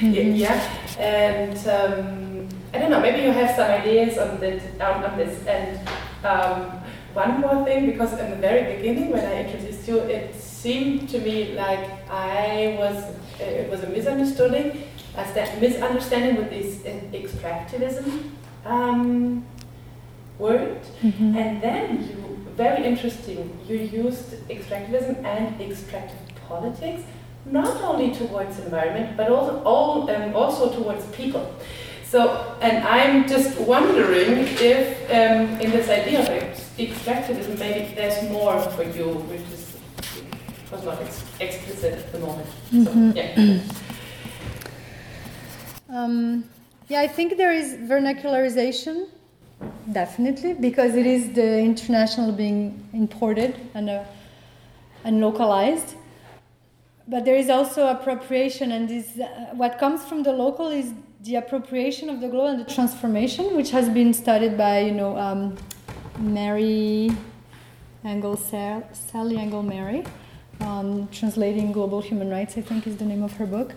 [0.36, 0.60] yeah,
[0.98, 3.00] and um, I don't know.
[3.00, 4.62] Maybe you have some ideas on this.
[4.80, 5.46] On, this.
[5.46, 5.78] And
[6.24, 6.80] um,
[7.14, 11.18] one more thing, because in the very beginning, when I introduced you, it seemed to
[11.20, 14.82] me like I was it was a misunderstanding,
[15.16, 18.30] a misunderstanding with this uh, extractivism.
[18.64, 19.44] Um,
[20.38, 21.36] word, Mm-hmm.
[21.36, 22.23] and then you,
[22.56, 27.02] very interesting, you used extractivism and extractive politics,
[27.46, 31.54] not only towards environment, but also, all, um, also towards people.
[32.06, 36.28] So, and I'm just wondering if um, in this idea of
[36.78, 39.70] extractivism, maybe there's more for you, which is
[40.72, 42.48] was not ex- explicit at the moment.
[42.72, 42.84] Mhm.
[42.84, 43.58] So, yeah.
[45.88, 46.44] Um,
[46.88, 49.06] yeah, I think there is vernacularization,
[49.92, 54.04] definitely, because it is the international being imported and, uh,
[55.04, 55.94] and localized.
[57.06, 61.36] But there is also appropriation, and this, uh, what comes from the local is the
[61.36, 65.56] appropriation of the global and the transformation, which has been studied by, you know, um,
[66.18, 67.10] Mary
[68.04, 70.04] Engel, Sally Engle Merry,
[70.60, 73.74] um, translating global human rights, I think is the name of her book.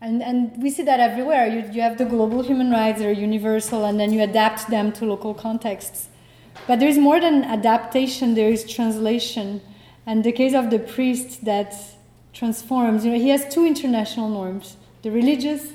[0.00, 1.46] And, and we see that everywhere.
[1.46, 5.04] You, you have the global human rights, they're universal, and then you adapt them to
[5.04, 6.08] local contexts.
[6.66, 9.60] But there is more than adaptation, there is translation.
[10.06, 11.74] And the case of the priest that
[12.32, 15.72] transforms, you know, he has two international norms the religious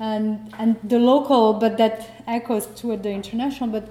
[0.00, 3.68] and, and the local, but that echoes toward the international.
[3.70, 3.88] But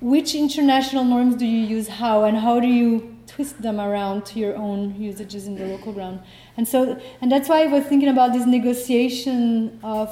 [0.00, 4.38] which international norms do you use how, and how do you twist them around to
[4.38, 6.20] your own usages in the local ground?
[6.56, 10.10] And so, and that's why I was thinking about this negotiation of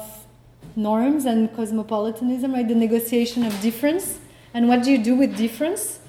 [0.75, 2.67] norms and cosmopolitanism, right?
[2.67, 4.19] The negotiation of difference,
[4.53, 5.99] and what do you do with difference?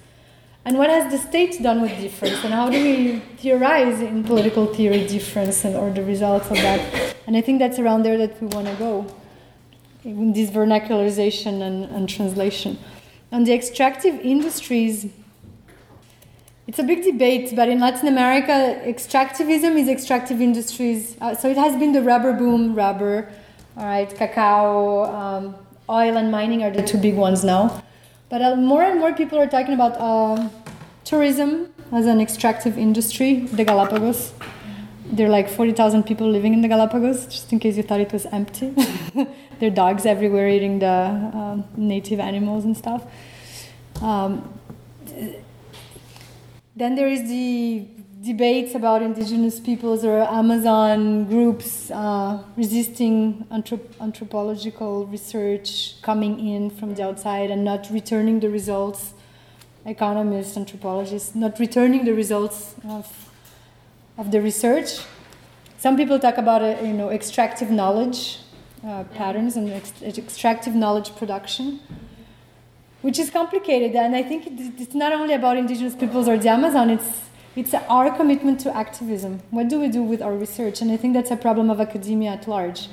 [0.66, 2.42] And what has the state done with difference?
[2.42, 7.14] And how do we theorize in political theory difference and or the results of that?
[7.26, 9.06] And I think that's around there that we want to go
[10.04, 12.78] in this vernacularization and, and translation.
[13.30, 15.06] On the extractive industries,
[16.66, 21.16] it's a big debate, but in Latin America, extractivism is extractive industries.
[21.20, 23.30] Uh, so it has been the rubber boom, rubber,
[23.76, 25.54] all right, cacao, um,
[25.90, 27.82] oil and mining are the two big ones now.
[28.30, 30.48] But uh, more and more people are talking about uh,
[31.04, 34.32] tourism as an extractive industry, the Galapagos.
[35.04, 38.12] There are like 40,000 people living in the Galapagos, just in case you thought it
[38.12, 38.70] was empty.
[39.14, 43.04] there are dogs everywhere eating the um, native animals and stuff.
[44.00, 44.48] Um,
[46.76, 47.86] then there is the
[48.22, 56.94] debates about indigenous peoples or Amazon groups uh, resisting anthrop- anthropological research coming in from
[56.94, 59.12] the outside and not returning the results.
[59.86, 63.30] Economists, anthropologists, not returning the results of,
[64.16, 65.00] of the research.
[65.76, 68.38] Some people talk about uh, you know extractive knowledge
[68.86, 71.80] uh, patterns and ex- extractive knowledge production
[73.04, 73.94] which is complicated.
[73.94, 77.10] And I think it, it's not only about indigenous peoples or the Amazon, it's,
[77.54, 79.42] it's our commitment to activism.
[79.50, 80.80] What do we do with our research?
[80.80, 82.88] And I think that's a problem of academia at large.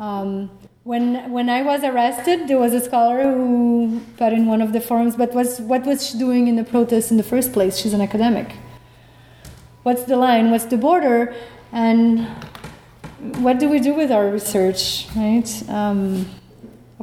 [0.00, 0.50] Um,
[0.82, 4.80] when, when I was arrested, there was a scholar who put in one of the
[4.80, 7.76] forums, but was, what was she doing in the protest in the first place?
[7.76, 8.52] She's an academic.
[9.84, 10.50] What's the line?
[10.50, 11.32] What's the border?
[11.70, 12.26] And
[13.44, 15.48] what do we do with our research, right?
[15.68, 16.26] Um,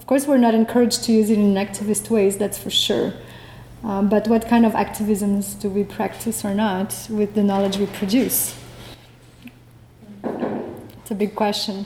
[0.04, 3.14] of course, we're not encouraged to use it in activist ways, that's for sure.
[3.86, 7.86] Um, but what kind of activisms do we practice or not with the knowledge we
[7.86, 8.54] produce?
[10.26, 11.86] It's a big question.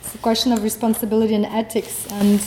[0.00, 2.44] It's a question of responsibility and ethics, and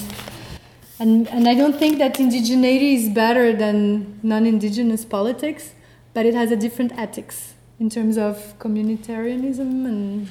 [1.00, 5.72] and and I don't think that indigeneity is better than non-indigenous politics,
[6.14, 10.28] but it has a different ethics in terms of communitarianism and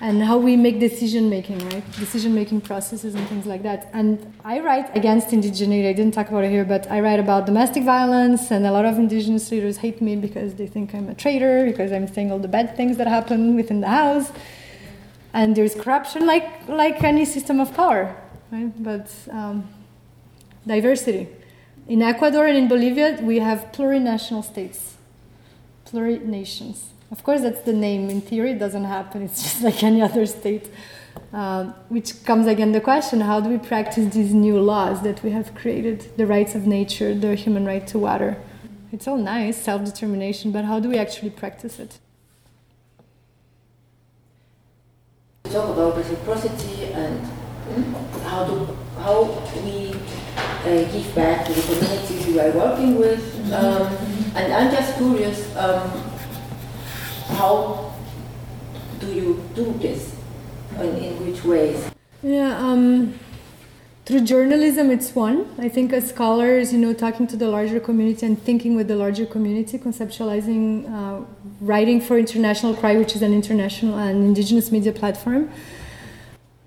[0.00, 1.84] and how we make decision making, right?
[1.92, 3.90] Decision making processes and things like that.
[3.92, 5.90] And I write against indigeneity.
[5.90, 8.86] I didn't talk about it here, but I write about domestic violence, and a lot
[8.86, 12.38] of indigenous leaders hate me because they think I'm a traitor because I'm saying all
[12.38, 14.32] the bad things that happen within the house.
[15.34, 18.16] And there's corruption, like like any system of power,
[18.50, 18.72] right?
[18.82, 19.68] But um,
[20.66, 21.28] diversity.
[21.86, 24.96] In Ecuador and in Bolivia, we have plurinational states,
[25.84, 28.08] plurinations of course, that's the name.
[28.08, 29.22] In theory, it doesn't happen.
[29.22, 30.70] It's just like any other state.
[31.32, 35.30] Um, which comes again the question how do we practice these new laws that we
[35.30, 38.36] have created the rights of nature, the human right to water?
[38.92, 41.98] It's all nice, self determination, but how do we actually practice it?
[45.44, 47.24] We talk about reciprocity and
[48.24, 49.22] how do how
[49.64, 49.94] we
[50.64, 53.52] uh, give back to the communities we are working with.
[53.52, 53.86] Um,
[54.34, 55.56] and I'm just curious.
[55.56, 56.09] Um,
[57.38, 57.94] how
[58.98, 60.14] do you do this
[60.76, 61.90] and in which ways?
[62.22, 63.18] Yeah, um,
[64.04, 65.46] through journalism, it's one.
[65.58, 68.96] I think as scholars, you know, talking to the larger community and thinking with the
[68.96, 71.24] larger community, conceptualizing, uh,
[71.60, 75.50] writing for Intercontinental Cry, which is an international and indigenous media platform,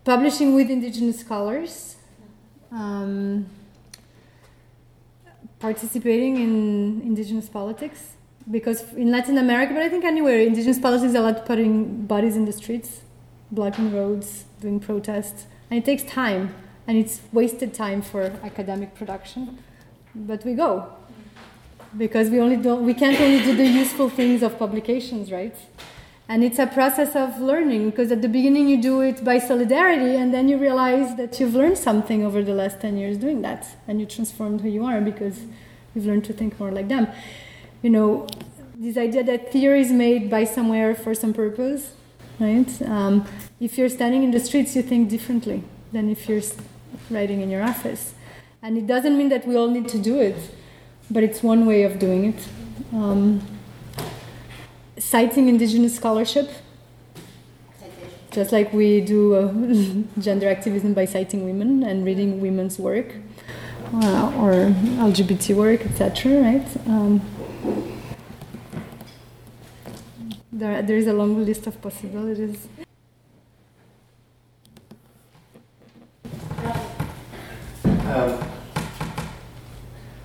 [0.03, 1.97] publishing with indigenous scholars,
[2.71, 3.45] um,
[5.59, 8.13] participating in indigenous politics
[8.49, 12.45] because in Latin America, but I think anywhere, indigenous politics are allowed putting bodies in
[12.45, 13.01] the streets,
[13.51, 16.53] blocking roads, doing protests, and it takes time,
[16.87, 19.59] and it's wasted time for academic production.
[20.13, 20.89] But we go
[21.97, 25.55] because we only don't, we can't only do the useful things of publications, right?
[26.27, 30.15] And it's a process of learning because at the beginning you do it by solidarity,
[30.15, 33.77] and then you realize that you've learned something over the last 10 years doing that,
[33.87, 35.41] and you transformed who you are because
[35.93, 37.07] you've learned to think more like them
[37.83, 38.25] you know,
[38.75, 41.93] this idea that theory is made by somewhere for some purpose,
[42.39, 42.81] right?
[42.83, 43.27] Um,
[43.59, 46.41] if you're standing in the streets, you think differently than if you're
[47.11, 48.15] writing in your office.
[48.61, 50.37] And it doesn't mean that we all need to do it,
[51.11, 52.47] but it's one way of doing it.
[52.93, 53.41] Um,
[54.97, 56.49] citing indigenous scholarship,
[58.31, 59.53] just like we do uh,
[60.21, 63.15] gender activism by citing women and reading women's work
[63.93, 64.53] uh, or
[65.03, 66.41] LGBT work, etc.
[66.41, 66.67] Right?
[66.87, 67.21] Um,
[70.63, 72.67] there, there is a long list of possibilities.
[77.85, 78.39] Um,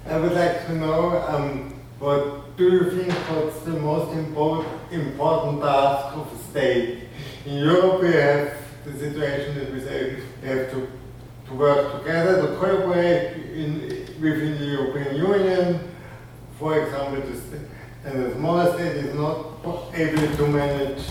[0.07, 6.17] I would like to know um, what do you think what's the most important, task
[6.17, 7.05] of the state?
[7.47, 8.53] In Europe, we have
[8.85, 10.89] the situation that we say we have to,
[11.47, 13.81] to work together, to cooperate in,
[14.21, 15.81] within the European Union.
[16.59, 17.23] For example,
[18.05, 21.03] and the smaller state is not able to manage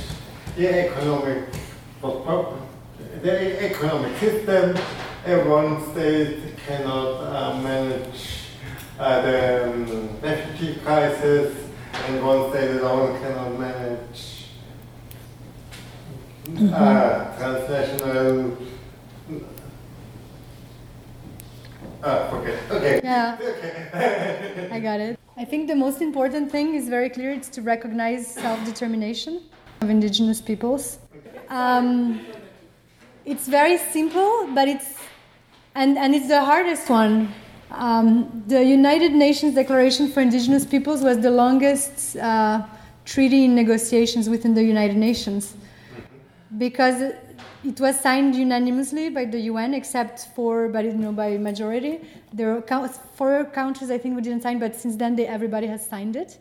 [0.56, 1.44] the economic
[3.22, 4.78] the economic system.
[5.26, 8.48] And one state cannot uh, manage
[9.00, 11.56] uh, the um, refugee crisis,
[11.94, 14.48] and one state alone cannot manage
[16.74, 18.58] uh, transnational.
[22.04, 22.60] Uh, okay.
[22.72, 23.02] Okay.
[23.04, 23.38] Yeah.
[23.48, 24.70] Okay.
[24.72, 25.17] I got it.
[25.40, 29.44] I think the most important thing is very clear it's to recognize self determination
[29.82, 30.98] of indigenous peoples.
[31.50, 32.26] Um,
[33.24, 34.96] it's very simple, but it's
[35.76, 37.32] and, and it's the hardest one.
[37.70, 42.66] Um, the United Nations Declaration for Indigenous Peoples was the longest uh,
[43.06, 45.54] treaty in negotiations within the United Nations
[46.58, 47.14] because
[47.68, 52.00] it was signed unanimously by the UN, except for, but you know, by majority.
[52.32, 55.86] There are four countries I think we didn't sign, but since then they, everybody has
[55.86, 56.38] signed it.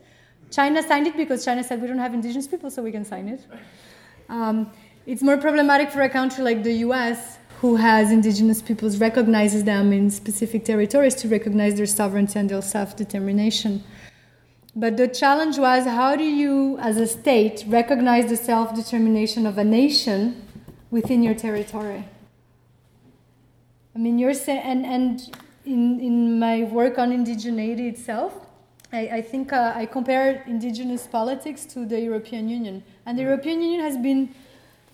[0.52, 3.28] China signed it because China said we don't have indigenous people, so we can sign
[3.28, 3.40] it.
[4.28, 4.70] Um,
[5.04, 9.92] it's more problematic for a country like the US, who has indigenous peoples, recognizes them
[9.92, 13.82] in specific territories to recognize their sovereignty and their self-determination.
[14.76, 19.64] But the challenge was how do you, as a state, recognize the self-determination of a
[19.64, 20.45] nation
[20.96, 22.02] within your territory.
[23.94, 25.36] I mean, you're saying, and, and
[25.66, 28.32] in, in my work on indigeneity itself,
[28.92, 32.82] I, I think uh, I compare indigenous politics to the European Union.
[33.04, 34.34] And the European Union has been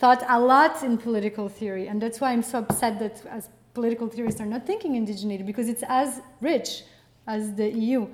[0.00, 4.08] thought a lot in political theory, and that's why I'm so upset that as political
[4.08, 6.82] theorists are not thinking indigeneity because it's as rich
[7.28, 8.08] as the EU.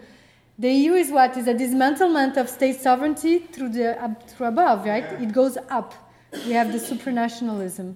[0.58, 4.84] The EU is what is a dismantlement of state sovereignty through the up, through above,
[4.84, 5.06] right?
[5.24, 6.07] It goes up.
[6.32, 7.94] We have the supranationalism.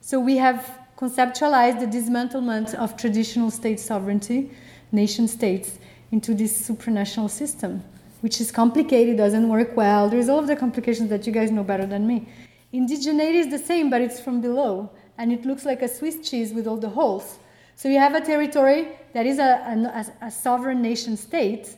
[0.00, 4.50] So we have conceptualized the dismantlement of traditional state sovereignty,
[4.92, 5.78] nation states,
[6.12, 7.82] into this supranational system,
[8.20, 10.08] which is complicated, doesn't work well.
[10.08, 12.28] There's all of the complications that you guys know better than me.
[12.72, 16.52] Indigeneity is the same, but it's from below, and it looks like a Swiss cheese
[16.52, 17.38] with all the holes.
[17.76, 21.76] So you have a territory that is a, a, a sovereign nation state,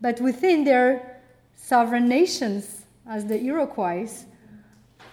[0.00, 1.20] but within there
[1.56, 4.24] sovereign nations, as the Iroquois,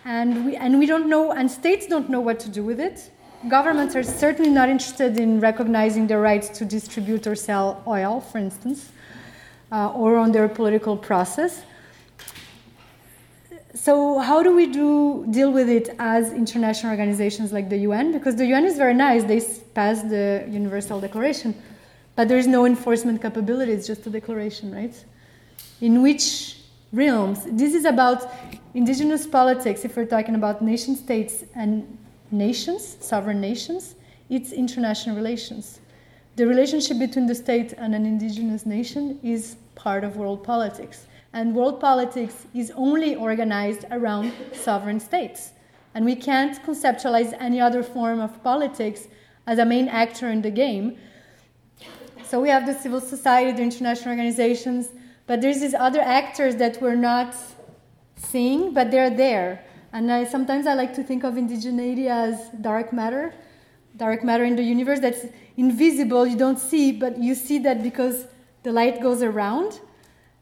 [0.07, 3.11] and we, and we don't know, and states don't know what to do with it.
[3.49, 8.37] Governments are certainly not interested in recognizing the rights to distribute or sell oil, for
[8.37, 8.89] instance,
[9.69, 11.61] uh, or on their political process.
[13.75, 18.13] So, how do we do deal with it as international organizations like the UN?
[18.13, 19.41] Because the UN is very nice; they
[19.73, 21.53] passed the Universal Declaration,
[22.15, 23.73] but there is no enforcement capability.
[23.73, 24.95] It's just a declaration, right?
[25.81, 26.56] In which
[26.97, 27.45] realms?
[27.45, 28.29] This is about
[28.73, 29.85] indigenous politics.
[29.85, 31.97] If we're talking about nation states and
[32.31, 33.95] nations, sovereign nations,
[34.29, 35.79] it's international relations.
[36.35, 41.05] The relationship between the state and an indigenous nation is part of world politics.
[41.33, 45.51] And world politics is only organized around sovereign states.
[45.93, 49.07] And we can't conceptualize any other form of politics
[49.45, 50.97] as a main actor in the game.
[52.23, 54.89] So we have the civil society, the international organizations,
[55.27, 57.35] but there's these other actors that we're not
[58.15, 59.63] seeing, but they're there.
[59.91, 63.33] And I, sometimes I like to think of indigeneity as dark matter,
[63.95, 65.25] dark matter in the universe that's
[65.57, 68.25] invisible, you don't see, but you see that because
[68.63, 69.81] the light goes around.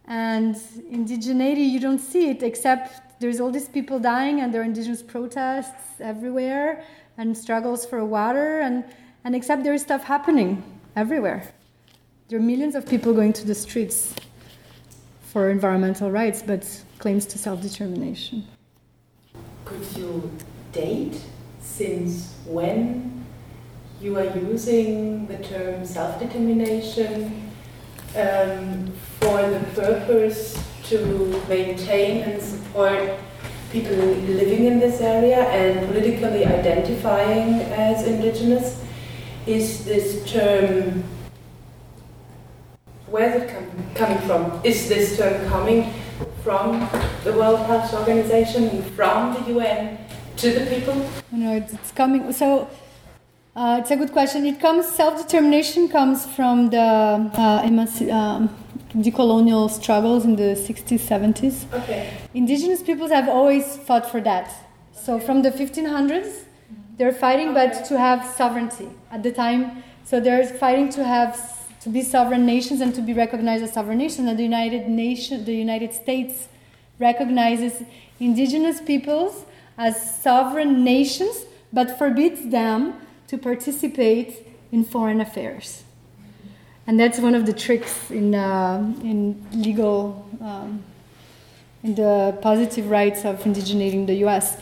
[0.07, 4.65] And indigeneity, you don't see it except there's all these people dying and there are
[4.65, 6.83] indigenous protests everywhere
[7.17, 8.83] and struggles for water and,
[9.23, 10.63] and except there is stuff happening
[10.95, 11.53] everywhere.
[12.27, 14.13] There are millions of people going to the streets
[15.35, 16.63] for environmental rights but
[16.97, 18.47] claims to self-determination.
[19.65, 20.31] Could you
[20.71, 21.19] date
[21.59, 23.25] since when
[23.99, 27.51] you are using the term self-determination
[28.15, 30.97] um, for the purpose to
[31.49, 33.19] maintain and support
[33.73, 33.97] people
[34.39, 38.81] living in this area and politically identifying as indigenous?
[39.45, 41.03] Is this term,
[43.15, 43.65] where is it com
[43.99, 44.41] coming from?
[44.63, 45.93] Is this term coming
[46.43, 46.67] from
[47.23, 49.97] the World Health Organization, from the UN
[50.41, 50.95] to the people?
[51.31, 52.33] No, it's coming.
[52.33, 52.67] So
[53.55, 54.45] uh, it's a good question.
[54.45, 56.87] It comes self-determination comes from the
[57.45, 57.71] uh,
[58.11, 58.49] um,
[59.07, 61.55] decolonial struggles in the 60s, 70s.
[61.79, 62.11] Okay.
[62.33, 64.51] Indigenous peoples have always fought for that.
[64.91, 66.43] So from the 1500s,
[66.97, 67.69] they're fighting, okay.
[67.69, 69.83] but to have sovereignty at the time.
[70.03, 71.54] So they're fighting to have
[71.85, 74.27] to be sovereign nations and to be recognized as sovereign nations.
[74.27, 76.47] And the United Nation, the United States,
[76.97, 77.83] recognizes
[78.19, 79.45] indigenous peoples
[79.77, 82.95] as sovereign nations, but forbids them
[83.27, 85.83] to participate in foreign affairs.
[86.87, 90.83] And that's one of the tricks in, uh, in legal, um,
[91.83, 94.57] in the positive rights of indigenating the US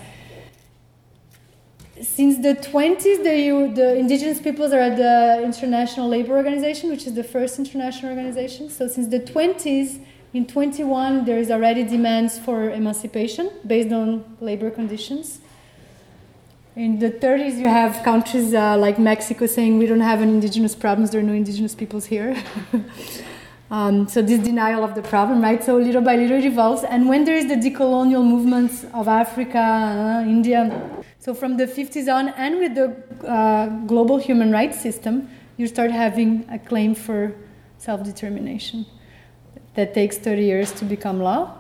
[2.01, 7.13] since the 20s, the, the indigenous peoples are at the International Labor Organization, which is
[7.13, 8.69] the first international organization.
[8.69, 10.03] So since the 20s,
[10.33, 15.39] in 21, there is already demands for emancipation based on labor conditions.
[16.75, 20.73] In the 30s, you have countries uh, like Mexico saying we don't have any indigenous
[20.73, 22.35] problems, there are no indigenous peoples here.
[23.71, 25.63] um, so this denial of the problem, right?
[25.63, 26.83] So little by little it evolves.
[26.83, 32.13] And when there is the decolonial movements of Africa, uh, India, so from the 50s
[32.13, 32.89] on, and with the
[33.25, 37.33] uh, global human rights system, you start having a claim for
[37.77, 38.85] self-determination
[39.75, 41.57] that takes 30 years to become law.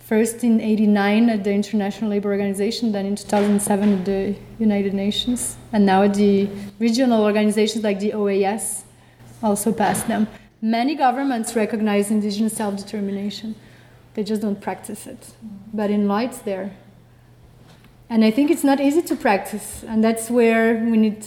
[0.00, 5.56] First in 89 at the International Labour Organization, then in 2007 at the United Nations,
[5.72, 6.46] and now at the
[6.78, 8.82] regional organizations like the OAS
[9.42, 10.28] also passed them.
[10.60, 13.54] Many governments recognize indigenous self-determination.
[14.12, 15.32] They just don't practice it.
[15.72, 16.72] But in law, it's there.
[18.08, 21.26] And I think it's not easy to practice, and that's where we need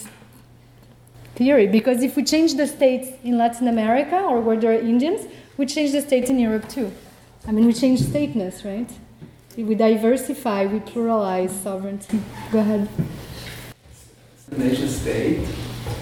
[1.35, 1.68] theory.
[1.68, 5.27] Because if we change the states in Latin America or where there are Indians,
[5.57, 6.91] we change the states in Europe too.
[7.47, 8.89] I mean, we change stateness, right?
[9.57, 12.22] We diversify, we pluralize sovereignty.
[12.51, 12.88] Go ahead.
[14.57, 15.47] Nation state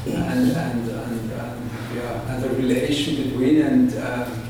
[0.05, 4.46] and, and, and, um, yeah, and the relation between and um,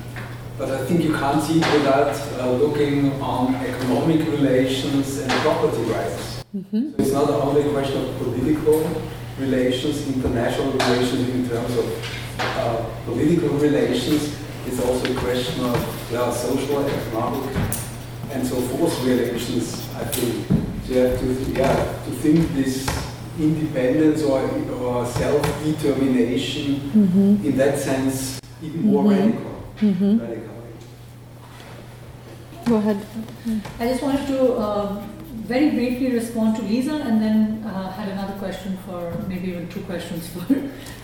[0.57, 5.83] but I think you can't see it without uh, looking on economic relations and property
[5.95, 6.43] rights.
[6.55, 6.83] Mm -hmm.
[6.95, 8.77] so it's not only a question of political
[9.39, 11.85] relations, international relations in terms of
[12.39, 14.21] uh, political relations.
[14.67, 15.77] It's also a question of
[16.11, 17.45] well, social, economic,
[18.33, 19.65] and so forth relations,
[20.01, 20.33] I think.
[20.83, 21.27] So you have to,
[21.61, 21.75] yeah,
[22.05, 22.85] to think this
[23.39, 24.39] independence or,
[24.81, 27.45] or self-determination Mhm.
[27.45, 29.11] in that sense even more Mhm.
[29.11, 29.51] radical.
[29.81, 30.19] Mhm.
[30.21, 30.46] radical.
[32.67, 32.99] Go ahead.
[33.79, 34.99] I just wanted to um,
[35.47, 39.79] very briefly respond to Lisa and then uh, had another question for maybe even two
[39.83, 40.53] questions for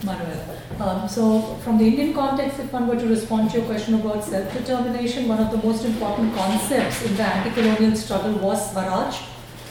[0.06, 0.58] Manuel.
[0.82, 4.26] Um, so, from the Indian context, if one were to respond to your question about
[4.26, 9.16] self determination, one of the most important concepts in the anti colonial struggle was Swaraj,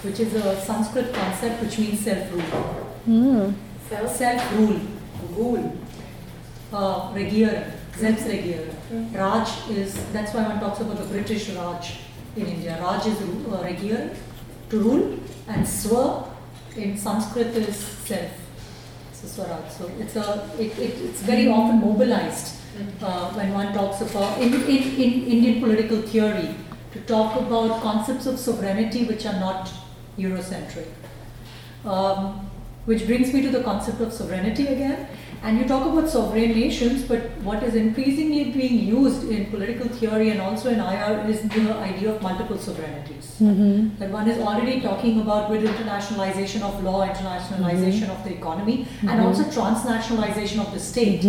[0.03, 2.97] which is a Sanskrit concept which means self rule.
[3.07, 3.55] Mm.
[3.91, 4.81] Self rule,
[5.37, 5.79] rule,
[6.73, 8.71] uh, regieren, Selbstregieren.
[9.15, 11.99] Raj is, that's why one talks about the British Raj
[12.37, 12.79] in India.
[12.81, 14.11] Raj is uh, regieren,
[14.71, 16.29] to rule, and Swa
[16.77, 18.31] in Sanskrit is self.
[19.13, 19.71] So Swaraj.
[19.71, 22.57] So it's a, it, it, it's very often mobilized
[23.03, 26.55] uh, when one talks about, in, in, in Indian political theory,
[26.93, 29.71] to talk about concepts of sovereignty which are not
[30.19, 30.89] Eurocentric.
[31.85, 32.51] Um,
[32.85, 35.07] which brings me to the concept of sovereignty again.
[35.45, 40.31] And you talk about sovereign nations, but what is increasingly being used in political theory
[40.31, 43.39] and also in IR is the idea of multiple sovereignties.
[43.41, 43.99] Mm-hmm.
[43.99, 49.21] That one is already talking about with internationalization of law, internationalization of the economy, and
[49.21, 51.23] also transnationalization of the state.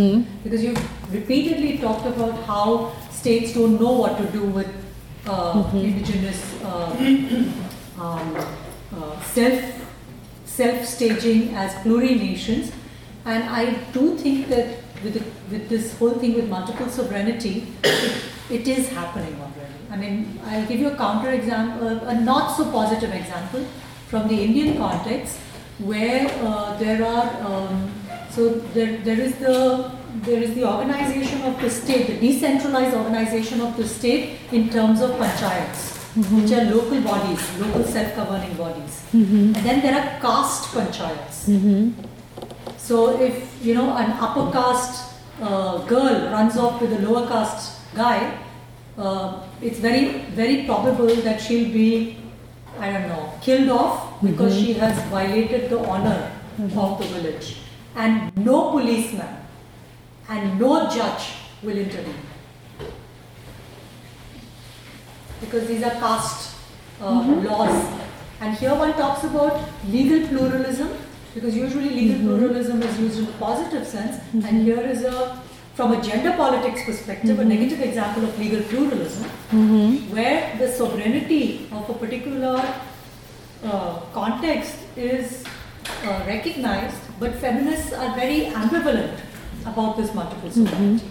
[0.44, 4.72] Because you've repeatedly talked about how states don't know what to do with
[5.26, 6.95] uh, indigenous uh,
[7.99, 8.35] um,
[8.95, 9.60] uh, self
[10.45, 12.72] self staging as plurinations.
[13.25, 18.23] And I do think that with, the, with this whole thing with multiple sovereignty, it,
[18.49, 19.73] it is happening already.
[19.91, 23.65] I mean, I'll give you a counter example, a not so positive example
[24.07, 25.37] from the Indian context,
[25.79, 27.91] where uh, there are um,
[28.29, 29.91] so there, there is the
[30.21, 35.01] there is the organization of the state, the decentralized organization of the state in terms
[35.01, 35.81] of panchayats,
[36.31, 39.03] which are local bodies, local self-governing bodies.
[39.55, 41.47] And then there are caste panchayats.
[42.84, 47.80] So if you know an upper caste uh, girl runs off with a lower caste
[47.95, 48.38] guy,
[48.97, 52.18] uh, it's very very probable that she'll be
[52.77, 57.60] I don't know killed off because she has violated the honor of the village,
[57.95, 59.38] and no policeman
[60.27, 61.30] and no judge
[61.61, 62.19] will intervene.
[65.39, 66.57] Because these are caste
[67.01, 67.99] uh, laws.
[68.41, 70.89] And here one talks about legal pluralism
[71.34, 75.41] because usually legal pluralism is used in a positive sense, and here is a
[75.76, 79.23] from a gender politics perspective, a negative example of legal pluralism,
[80.11, 82.61] where the sovereignty of a particular
[83.64, 85.43] uh, context is
[86.03, 89.18] uh, recognized, but feminists are very ambivalent
[89.65, 91.07] about this multiple sovereignty.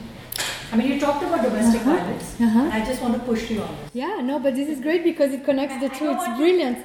[0.73, 2.71] I mean, you talked about domestic violence, Uh-huh.
[2.73, 3.91] I just want to push you on this.
[3.95, 6.09] Yeah, no, but this is great because it connects the two.
[6.13, 6.79] It's brilliant.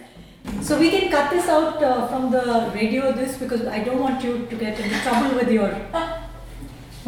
[0.62, 4.24] So we can cut this out uh, from the radio, this because I don't want
[4.24, 5.74] you to get into trouble with your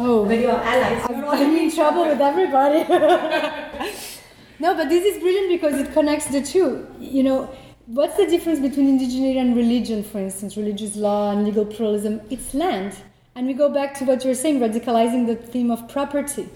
[0.02, 1.04] Oh, with your allies.
[1.10, 2.84] I'm You're I'm already in trouble with everybody.
[4.58, 6.86] no, but this is brilliant because it connects the two.
[6.98, 7.54] You know,
[7.84, 12.22] what's the difference between indigeneity and religion, for instance, religious law and legal pluralism?
[12.30, 12.96] It's land.
[13.34, 16.48] And we go back to what you were saying, radicalizing the theme of property.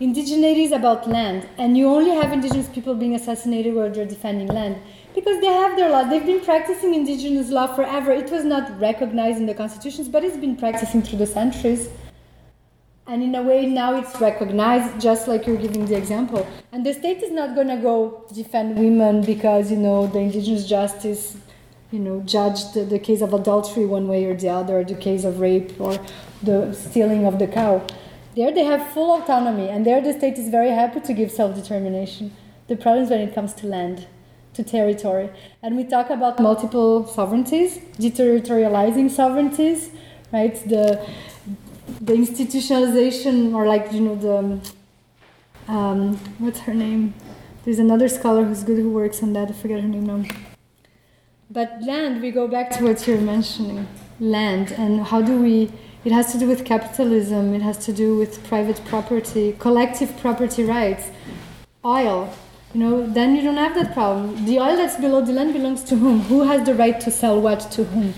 [0.00, 4.48] Indigeneity is about land, and you only have indigenous people being assassinated where they're defending
[4.48, 4.76] land
[5.14, 6.04] because they have their law.
[6.04, 8.12] They've been practicing indigenous law forever.
[8.12, 11.88] It was not recognized in the constitutions, but it's been practicing through the centuries.
[13.06, 16.46] And in a way, now it's recognized, just like you're giving the example.
[16.70, 20.68] And the state is not going to go defend women because, you know, the indigenous
[20.68, 21.36] justice,
[21.90, 24.94] you know, judged the, the case of adultery one way or the other, or the
[24.94, 25.98] case of rape or
[26.42, 27.84] the stealing of the cow.
[28.36, 31.54] There they have full autonomy, and there the state is very happy to give self
[31.54, 32.34] determination.
[32.68, 34.06] The problem is when it comes to land,
[34.54, 35.30] to territory.
[35.62, 39.90] And we talk about multiple sovereignties, deterritorializing sovereignties,
[40.32, 40.54] right?
[40.68, 41.06] The
[42.00, 44.60] the institutionalization or like you know the
[45.72, 47.14] um, what's her name?
[47.64, 49.48] There's another scholar who's good who works on that.
[49.48, 50.24] I forget her name now.
[51.50, 53.86] But land we go back to what you're mentioning.
[54.20, 55.70] Land and how do we
[56.04, 57.54] it has to do with capitalism.
[57.54, 61.10] It has to do with private property collective property rights.
[61.84, 62.32] Oil
[62.74, 65.82] you know then you don't have that problem the oil that's below the land belongs
[65.84, 68.14] to whom who has the right to sell what to whom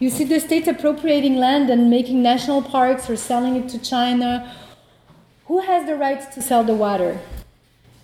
[0.00, 4.52] you see the state appropriating land and making national parks or selling it to China.
[5.46, 7.20] Who has the right to sell the water?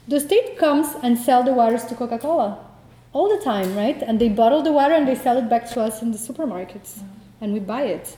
[0.06, 2.64] The state comes and sell the waters to Coca-Cola
[3.12, 4.00] all the time, right?
[4.02, 7.02] And they bottle the water and they sell it back to us in the supermarkets.
[7.40, 8.16] and we buy it.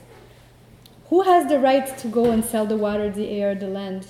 [1.09, 4.05] Who has the right to go and sell the water, the air, the land?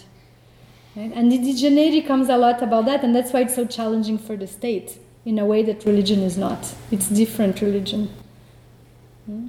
[0.95, 1.11] Right?
[1.13, 4.47] And indigeneity comes a lot about that, and that's why it's so challenging for the
[4.47, 6.75] state in a way that religion is not.
[6.91, 8.09] It's different religion.
[9.25, 9.47] Hmm?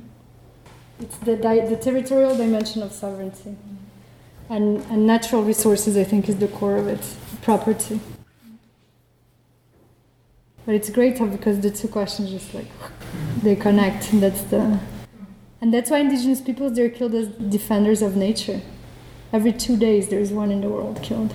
[1.00, 3.56] It's the, the territorial dimension of sovereignty.
[4.48, 7.04] And, and natural resources, I think, is the core of it
[7.42, 8.00] property.
[10.64, 12.66] But it's great because the two questions just like
[13.42, 14.10] they connect.
[14.12, 14.80] That's the
[15.60, 18.60] and that's why indigenous peoples they're killed as defenders of nature.
[19.34, 21.34] Every two days there's one in the world killed.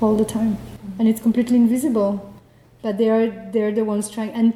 [0.00, 0.56] All the time.
[1.00, 2.32] And it's completely invisible.
[2.80, 4.54] But they are they're the ones trying and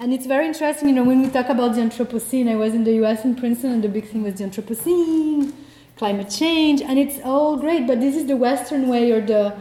[0.00, 2.84] and it's very interesting, you know, when we talk about the Anthropocene, I was in
[2.84, 5.52] the US in Princeton and the big thing was the Anthropocene,
[5.96, 9.54] climate change, and it's all great, but this is the Western way or the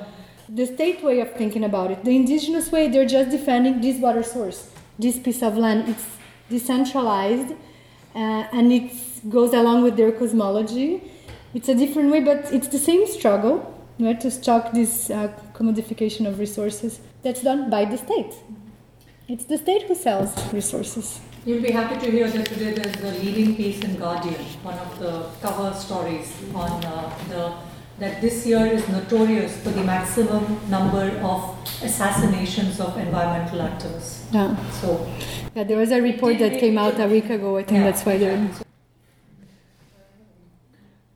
[0.47, 2.05] the state way of thinking about it.
[2.05, 5.89] The indigenous way, they're just defending this water source, this piece of land.
[5.89, 6.05] It's
[6.49, 7.51] decentralized
[8.15, 8.91] uh, and it
[9.29, 11.01] goes along with their cosmology.
[11.53, 13.55] It's a different way, but it's the same struggle
[13.99, 18.33] right, to stop this uh, commodification of resources that's done by the state.
[19.27, 21.21] It's the state who sells resources.
[21.45, 24.99] You'll be happy to hear that today there's a leading piece in Guardian, one of
[24.99, 27.53] the cover stories on uh, the
[27.99, 34.33] that this year is notorious for the maximum number of assassinations of environmental activists.
[34.33, 34.55] Yeah.
[34.71, 35.07] So,
[35.55, 37.57] yeah, there was a report that came out a week ago.
[37.57, 37.91] I think yeah.
[37.91, 38.49] that's why they're.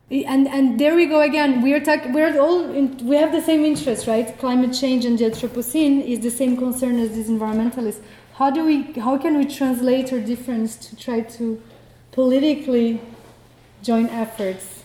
[0.09, 1.61] And and there we go again.
[1.61, 1.81] We are.
[2.13, 4.38] We're all in, we have the same interest, right?
[4.39, 7.99] Climate change and the Anthropocene is the same concern as these environmentalists.
[8.35, 8.84] How do we?
[8.93, 11.61] How can we translate our difference to try to
[12.13, 13.01] politically
[13.84, 14.84] join efforts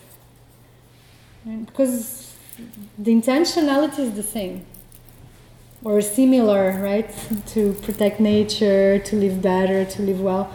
[1.65, 2.35] because
[2.97, 4.65] the intentionality is the same
[5.83, 7.09] or similar, right?
[7.53, 10.51] To protect nature, to live better, to live well.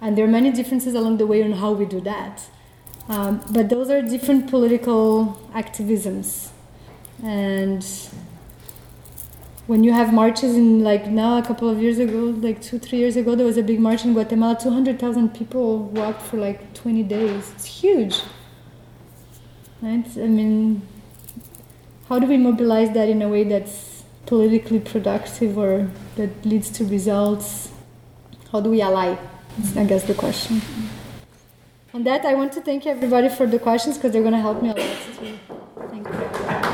[0.00, 2.42] And there are many differences along the way on how we do that.
[3.10, 6.50] Um, but those are different political activisms.
[7.24, 7.84] And
[9.66, 12.98] when you have marches in, like now, a couple of years ago, like two, three
[12.98, 14.56] years ago, there was a big march in Guatemala.
[14.56, 17.50] 200,000 people walked for like 20 days.
[17.56, 18.20] It's huge.
[19.82, 20.06] Right?
[20.16, 20.82] I mean,
[22.08, 26.84] how do we mobilize that in a way that's politically productive or that leads to
[26.84, 27.72] results?
[28.52, 29.18] How do we ally?
[29.74, 30.62] I guess, the question.
[31.92, 34.62] On that I want to thank everybody for the questions because they're going to help
[34.62, 34.96] me a lot.
[35.90, 36.69] Thank you.